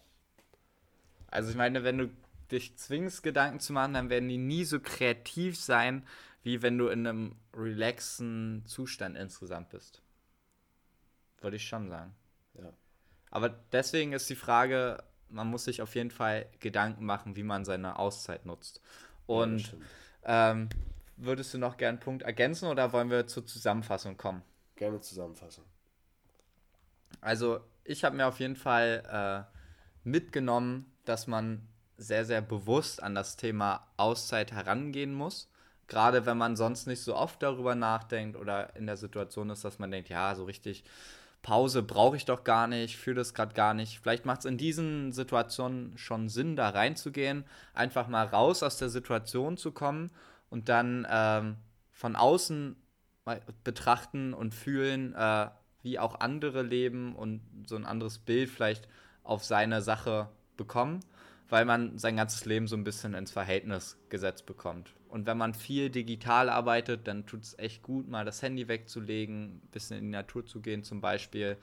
Also 1.28 1.52
ich 1.52 1.56
meine, 1.56 1.84
wenn 1.84 2.00
du 2.00 2.10
dich 2.52 2.76
zwingst, 2.78 3.22
Gedanken 3.22 3.60
zu 3.60 3.74
machen, 3.74 3.94
dann 3.94 4.10
werden 4.10 4.28
die 4.28 4.40
nie 4.40 4.64
so 4.64 4.80
kreativ 4.80 5.56
sein, 5.56 6.04
wie 6.48 6.62
wenn 6.62 6.78
du 6.78 6.88
in 6.88 7.06
einem 7.06 7.36
relaxen 7.54 8.64
Zustand 8.66 9.18
insgesamt 9.18 9.68
bist. 9.68 10.02
Würde 11.42 11.58
ich 11.58 11.68
schon 11.68 11.90
sagen. 11.90 12.16
Ja. 12.54 12.72
Aber 13.32 13.50
deswegen 13.74 14.14
ist 14.14 14.30
die 14.30 14.36
Frage, 14.36 15.04
man 15.28 15.48
muss 15.48 15.66
sich 15.66 15.82
auf 15.82 15.94
jeden 15.94 16.10
Fall 16.10 16.46
Gedanken 16.62 17.04
machen, 17.04 17.36
wie 17.36 17.44
man 17.44 17.66
seine 17.66 18.00
Auszeit 18.00 18.46
nutzt. 18.46 18.80
Und 19.26 19.76
ja, 20.24 20.52
ähm, 20.52 20.70
würdest 21.18 21.54
du 21.54 21.58
noch 21.58 21.76
gerne 21.76 21.98
einen 21.98 22.00
Punkt 22.00 22.24
ergänzen 22.24 22.70
oder 22.70 22.94
wollen 22.94 23.10
wir 23.10 23.28
zur 23.28 23.46
Zusammenfassung 23.46 24.16
kommen? 24.16 24.42
Gerne 24.78 25.02
Zusammenfassung. 25.02 25.66
Also 27.20 27.60
ich 27.84 28.06
habe 28.06 28.16
mir 28.16 28.26
auf 28.26 28.40
jeden 28.40 28.56
Fall 28.56 29.04
äh, 29.52 30.08
mitgenommen, 30.08 30.94
dass 31.04 31.28
man 31.28 31.68
sehr, 31.98 32.24
sehr 32.24 32.42
bewusst 32.42 33.04
an 33.04 33.16
das 33.16 33.36
Thema 33.36 33.86
Auszeit 33.98 34.54
herangehen 34.54 35.14
muss 35.14 35.50
Gerade 35.88 36.26
wenn 36.26 36.38
man 36.38 36.56
sonst 36.56 36.88
nicht 36.88 37.02
so 37.02 37.16
oft 37.16 37.42
darüber 37.42 37.76
nachdenkt 37.76 38.36
oder 38.36 38.76
in 38.76 38.88
der 38.88 38.98
Situation 38.98 39.50
ist, 39.50 39.64
dass 39.64 39.80
man 39.80 39.92
denkt, 39.92 40.10
ja, 40.10 40.36
so 40.36 40.46
richtig 40.46 40.84
Pause 41.42 41.82
brauche 41.82 42.18
ich 42.18 42.26
doch 42.26 42.44
gar 42.44 42.68
nicht, 42.68 42.98
fühle 42.98 43.18
das 43.18 43.34
gerade 43.34 43.54
gar 43.54 43.74
nicht. 43.74 44.00
Vielleicht 44.00 44.26
macht 44.26 44.40
es 44.40 44.46
in 44.46 44.58
diesen 44.58 45.14
Situationen 45.14 45.98
schon 45.98 46.30
Sinn, 46.30 46.56
da 46.56 46.70
reinzugehen, 46.70 47.46
einfach 47.74 48.08
mal 48.08 48.26
raus 48.26 48.64
aus 48.64 48.78
der 48.78 48.90
Situation 48.90 49.56
zu 49.56 49.72
kommen 49.72 50.12
und 50.50 50.68
dann 50.68 51.08
ähm, 51.10 51.56
von 51.92 52.16
außen 52.16 52.76
betrachten 53.64 54.34
und 54.34 54.54
fühlen, 54.54 55.14
äh, 55.16 55.48
wie 55.84 56.00
auch 56.00 56.20
andere 56.20 56.64
leben 56.64 57.16
und 57.16 57.42
so 57.66 57.76
ein 57.76 57.86
anderes 57.86 58.20
Bild 58.20 58.50
vielleicht 58.50 58.88
auf 59.24 59.44
seine 59.44 59.82
Sache 59.82 60.30
bekommen, 60.56 61.02
weil 61.50 61.66
man 61.66 61.98
sein 61.98 62.18
ganzes 62.18 62.46
Leben 62.46 62.68
so 62.68 62.76
ein 62.76 62.84
bisschen 62.84 63.14
ins 63.14 63.32
Verhältnis 63.32 63.98
gesetzt 64.10 64.46
bekommt. 64.46 64.94
Und 65.08 65.26
wenn 65.26 65.38
man 65.38 65.54
viel 65.54 65.90
digital 65.90 66.50
arbeitet, 66.50 67.08
dann 67.08 67.26
tut 67.26 67.44
es 67.44 67.58
echt 67.58 67.82
gut, 67.82 68.10
mal 68.10 68.26
das 68.26 68.42
Handy 68.42 68.68
wegzulegen, 68.68 69.62
ein 69.64 69.70
bisschen 69.72 69.98
in 69.98 70.06
die 70.06 70.12
Natur 70.12 70.46
zu 70.46 70.62
gehen 70.62 70.84
zum 70.84 71.00
Beispiel. 71.00 71.58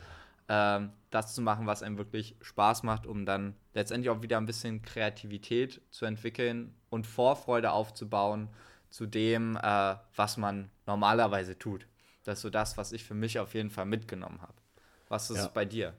Ähm, 0.49 0.93
das 1.11 1.35
zu 1.35 1.43
machen, 1.43 1.67
was 1.67 1.83
einem 1.83 1.99
wirklich 1.99 2.37
Spaß 2.41 2.83
macht, 2.83 3.07
um 3.07 3.25
dann 3.25 3.55
letztendlich 3.73 4.11
auch 4.11 4.23
wieder 4.23 4.37
ein 4.39 4.47
bisschen 4.47 4.83
Kreativität 4.83 5.81
zu 5.91 6.05
entwickeln 6.05 6.75
und 6.91 7.07
Vorfreude 7.07 7.73
aufzubauen 7.73 8.49
zu 8.91 9.07
dem, 9.07 9.57
äh, 9.57 9.97
was 10.15 10.37
man 10.37 10.71
normalerweise 10.87 11.59
tut. 11.59 11.87
Das 12.25 12.39
ist 12.39 12.43
so 12.43 12.51
das, 12.51 12.77
was 12.77 12.93
ich 12.93 13.05
für 13.05 13.15
mich 13.15 13.39
auf 13.39 13.55
jeden 13.55 13.71
Fall 13.71 13.87
mitgenommen 13.87 14.41
habe. 14.41 14.55
Was 15.09 15.31
ist 15.31 15.39
ja. 15.39 15.49
bei 15.49 15.65
dir? 15.65 15.95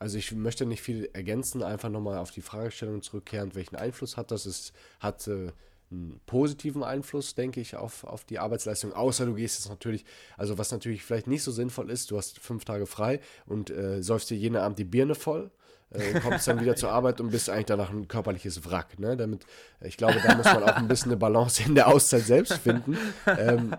Also 0.00 0.16
ich 0.16 0.32
möchte 0.32 0.66
nicht 0.66 0.82
viel 0.82 1.10
ergänzen, 1.12 1.62
einfach 1.62 1.90
nochmal 1.90 2.18
auf 2.18 2.30
die 2.30 2.40
Fragestellung 2.40 3.02
zurückkehren, 3.02 3.54
welchen 3.54 3.76
Einfluss 3.76 4.16
hat 4.16 4.30
das? 4.30 4.46
Es 4.46 4.72
hat 4.98 5.28
äh, 5.28 5.52
einen 5.90 6.20
positiven 6.24 6.82
Einfluss, 6.82 7.34
denke 7.34 7.60
ich, 7.60 7.76
auf, 7.76 8.04
auf 8.04 8.24
die 8.24 8.38
Arbeitsleistung, 8.38 8.94
außer 8.94 9.26
du 9.26 9.34
gehst 9.34 9.58
jetzt 9.58 9.68
natürlich, 9.68 10.06
also 10.38 10.56
was 10.56 10.72
natürlich 10.72 11.04
vielleicht 11.04 11.26
nicht 11.26 11.42
so 11.42 11.52
sinnvoll 11.52 11.90
ist, 11.90 12.10
du 12.10 12.16
hast 12.16 12.38
fünf 12.38 12.64
Tage 12.64 12.86
frei 12.86 13.20
und 13.44 13.70
äh, 13.70 14.02
säufst 14.02 14.30
dir 14.30 14.36
jeden 14.36 14.56
Abend 14.56 14.78
die 14.78 14.84
Birne 14.84 15.14
voll, 15.14 15.50
äh, 15.90 16.18
kommst 16.20 16.48
dann 16.48 16.60
wieder 16.60 16.76
zur 16.76 16.92
Arbeit 16.92 17.20
und 17.20 17.30
bist 17.30 17.50
eigentlich 17.50 17.66
danach 17.66 17.90
ein 17.90 18.08
körperliches 18.08 18.64
Wrack. 18.64 18.98
Ne? 18.98 19.18
Damit, 19.18 19.44
ich 19.82 19.98
glaube, 19.98 20.18
da 20.24 20.34
muss 20.34 20.46
man 20.46 20.62
auch 20.62 20.76
ein 20.76 20.88
bisschen 20.88 21.10
eine 21.10 21.18
Balance 21.18 21.62
in 21.62 21.74
der 21.74 21.88
Auszeit 21.88 22.22
selbst 22.22 22.54
finden. 22.54 22.96
Ähm, 23.26 23.76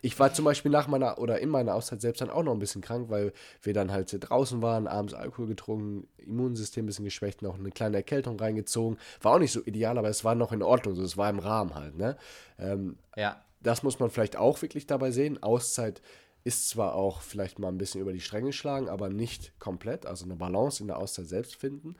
ich 0.00 0.18
war 0.18 0.32
zum 0.32 0.44
Beispiel 0.44 0.70
nach 0.70 0.86
meiner 0.86 1.18
oder 1.18 1.40
in 1.40 1.48
meiner 1.48 1.74
Auszeit 1.74 2.00
selbst 2.00 2.20
dann 2.20 2.30
auch 2.30 2.42
noch 2.42 2.52
ein 2.52 2.58
bisschen 2.58 2.82
krank, 2.82 3.10
weil 3.10 3.32
wir 3.62 3.74
dann 3.74 3.90
halt 3.90 4.14
draußen 4.18 4.62
waren, 4.62 4.86
abends 4.86 5.14
Alkohol 5.14 5.48
getrunken, 5.48 6.06
Immunsystem 6.18 6.84
ein 6.84 6.86
bisschen 6.86 7.04
geschwächt, 7.04 7.42
noch 7.42 7.58
eine 7.58 7.70
kleine 7.70 7.96
Erkältung 7.96 8.38
reingezogen. 8.38 8.98
War 9.20 9.34
auch 9.34 9.38
nicht 9.38 9.52
so 9.52 9.60
ideal, 9.64 9.98
aber 9.98 10.08
es 10.08 10.24
war 10.24 10.34
noch 10.34 10.52
in 10.52 10.62
Ordnung, 10.62 10.94
so, 10.94 11.02
es 11.02 11.16
war 11.16 11.30
im 11.30 11.40
Rahmen 11.40 11.74
halt. 11.74 11.96
Ne? 11.96 12.16
Ähm, 12.58 12.98
ja. 13.16 13.42
Das 13.60 13.82
muss 13.82 13.98
man 13.98 14.10
vielleicht 14.10 14.36
auch 14.36 14.62
wirklich 14.62 14.86
dabei 14.86 15.10
sehen. 15.10 15.42
Auszeit 15.42 16.00
ist 16.44 16.68
zwar 16.68 16.94
auch 16.94 17.20
vielleicht 17.20 17.58
mal 17.58 17.68
ein 17.68 17.78
bisschen 17.78 18.00
über 18.00 18.12
die 18.12 18.20
Stränge 18.20 18.52
schlagen, 18.52 18.88
aber 18.88 19.08
nicht 19.08 19.58
komplett. 19.58 20.06
Also 20.06 20.24
eine 20.24 20.36
Balance 20.36 20.82
in 20.82 20.86
der 20.86 20.98
Auszeit 20.98 21.26
selbst 21.26 21.56
finden. 21.56 21.96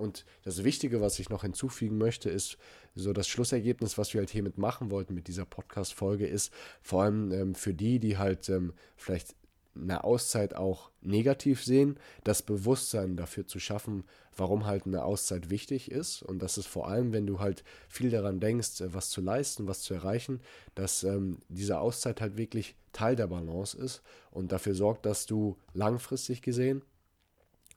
Und 0.00 0.24
das 0.42 0.64
Wichtige, 0.64 1.00
was 1.00 1.18
ich 1.18 1.28
noch 1.28 1.42
hinzufügen 1.42 1.98
möchte, 1.98 2.30
ist 2.30 2.56
so 2.94 3.12
das 3.12 3.28
Schlussergebnis, 3.28 3.98
was 3.98 4.14
wir 4.14 4.20
halt 4.20 4.30
hiermit 4.30 4.58
machen 4.58 4.90
wollten 4.90 5.14
mit 5.14 5.28
dieser 5.28 5.44
Podcast-Folge, 5.44 6.26
ist 6.26 6.52
vor 6.82 7.02
allem 7.02 7.30
ähm, 7.32 7.54
für 7.54 7.74
die, 7.74 7.98
die 8.00 8.16
halt 8.16 8.48
ähm, 8.48 8.72
vielleicht 8.96 9.34
eine 9.74 10.02
Auszeit 10.02 10.56
auch 10.56 10.90
negativ 11.00 11.64
sehen, 11.64 11.98
das 12.24 12.42
Bewusstsein 12.42 13.16
dafür 13.16 13.46
zu 13.46 13.60
schaffen, 13.60 14.04
warum 14.36 14.66
halt 14.66 14.86
eine 14.86 15.04
Auszeit 15.04 15.50
wichtig 15.50 15.90
ist. 15.90 16.22
Und 16.22 16.40
das 16.40 16.58
ist 16.58 16.66
vor 16.66 16.88
allem, 16.88 17.12
wenn 17.12 17.26
du 17.26 17.38
halt 17.38 17.62
viel 17.88 18.10
daran 18.10 18.40
denkst, 18.40 18.80
äh, 18.80 18.92
was 18.94 19.10
zu 19.10 19.20
leisten, 19.20 19.68
was 19.68 19.82
zu 19.82 19.94
erreichen, 19.94 20.40
dass 20.74 21.04
ähm, 21.04 21.38
diese 21.48 21.78
Auszeit 21.78 22.20
halt 22.20 22.36
wirklich 22.36 22.74
Teil 22.92 23.16
der 23.16 23.28
Balance 23.28 23.76
ist 23.76 24.02
und 24.30 24.50
dafür 24.50 24.74
sorgt, 24.74 25.06
dass 25.06 25.26
du 25.26 25.56
langfristig 25.74 26.42
gesehen 26.42 26.82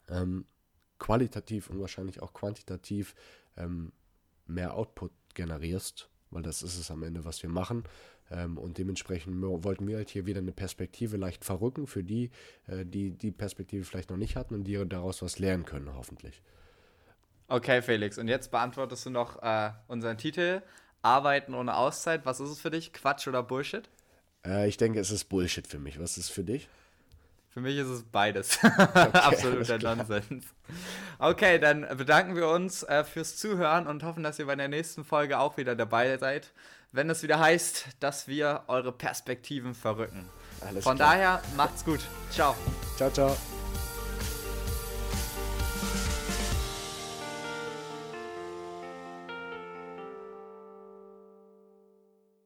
ähm, 0.10 0.46
qualitativ 1.04 1.70
und 1.70 1.82
wahrscheinlich 1.82 2.22
auch 2.22 2.34
quantitativ 2.34 3.14
ähm, 3.58 3.92
mehr 4.48 4.74
Output 4.74 5.12
generierst, 5.34 6.10
weil 6.32 6.44
das 6.44 6.64
ist 6.64 6.80
es 6.80 6.90
am 6.90 7.04
Ende, 7.04 7.26
was 7.26 7.44
wir 7.44 7.50
machen. 7.50 7.84
Ähm, 8.32 8.58
und 8.58 8.78
dementsprechend 8.78 9.42
wollten 9.42 9.86
wir 9.86 9.98
halt 9.98 10.10
hier 10.10 10.26
wieder 10.26 10.40
eine 10.40 10.54
Perspektive 10.54 11.18
leicht 11.18 11.44
verrücken 11.44 11.88
für 11.88 12.06
die, 12.06 12.32
äh, 12.68 12.86
die 12.86 13.12
die 13.12 13.32
Perspektive 13.32 13.84
vielleicht 13.84 14.12
noch 14.12 14.18
nicht 14.18 14.38
hatten 14.38 14.56
und 14.56 14.64
die 14.64 14.82
daraus 14.88 15.22
was 15.22 15.40
lernen 15.40 15.66
können, 15.66 15.94
hoffentlich. 15.94 16.42
Okay, 17.50 17.82
Felix, 17.82 18.18
und 18.18 18.30
jetzt 18.30 18.50
beantwortest 18.50 19.06
du 19.06 19.10
noch 19.10 19.44
äh, 19.44 19.72
unseren 19.90 20.18
Titel 20.18 20.62
Arbeiten 21.02 21.54
ohne 21.54 21.76
Auszeit. 21.76 22.26
Was 22.26 22.40
ist 22.40 22.50
es 22.50 22.62
für 22.62 22.72
dich? 22.72 22.94
Quatsch 22.94 23.28
oder 23.28 23.44
Bullshit? 23.44 23.90
Äh, 24.46 24.70
ich 24.70 24.78
denke, 24.78 25.02
es 25.02 25.12
ist 25.12 25.26
Bullshit 25.26 25.68
für 25.68 25.80
mich. 25.80 26.00
Was 26.00 26.18
ist 26.18 26.26
es 26.26 26.30
für 26.30 26.46
dich? 26.46 26.70
Für 27.54 27.62
mich 27.62 27.78
ist 27.78 27.88
es 27.88 28.04
beides. 28.04 28.58
Okay, 28.64 29.10
Absoluter 29.14 29.78
Nonsens. 29.78 30.46
Okay, 31.20 31.60
dann 31.60 31.86
bedanken 31.98 32.36
wir 32.36 32.48
uns 32.48 32.84
äh, 32.84 33.04
fürs 33.04 33.38
Zuhören 33.38 33.88
und 33.88 34.04
hoffen, 34.04 34.24
dass 34.24 34.40
ihr 34.40 34.46
bei 34.48 34.56
der 34.56 34.68
nächsten 34.68 35.04
Folge 35.04 35.40
auch 35.40 35.58
wieder 35.58 35.76
dabei 35.76 36.18
seid, 36.18 36.52
wenn 36.92 37.10
es 37.10 37.22
wieder 37.22 37.40
heißt, 37.40 37.88
dass 38.00 38.28
wir 38.28 38.64
eure 38.68 38.92
Perspektiven 38.92 39.76
verrücken. 39.76 40.28
Alles 40.62 40.84
Von 40.84 40.96
klar. 40.96 41.14
daher 41.14 41.42
macht's 41.56 41.86
gut. 41.86 42.00
Ciao. 42.32 42.56
Ciao, 42.98 43.12
ciao. 43.12 43.38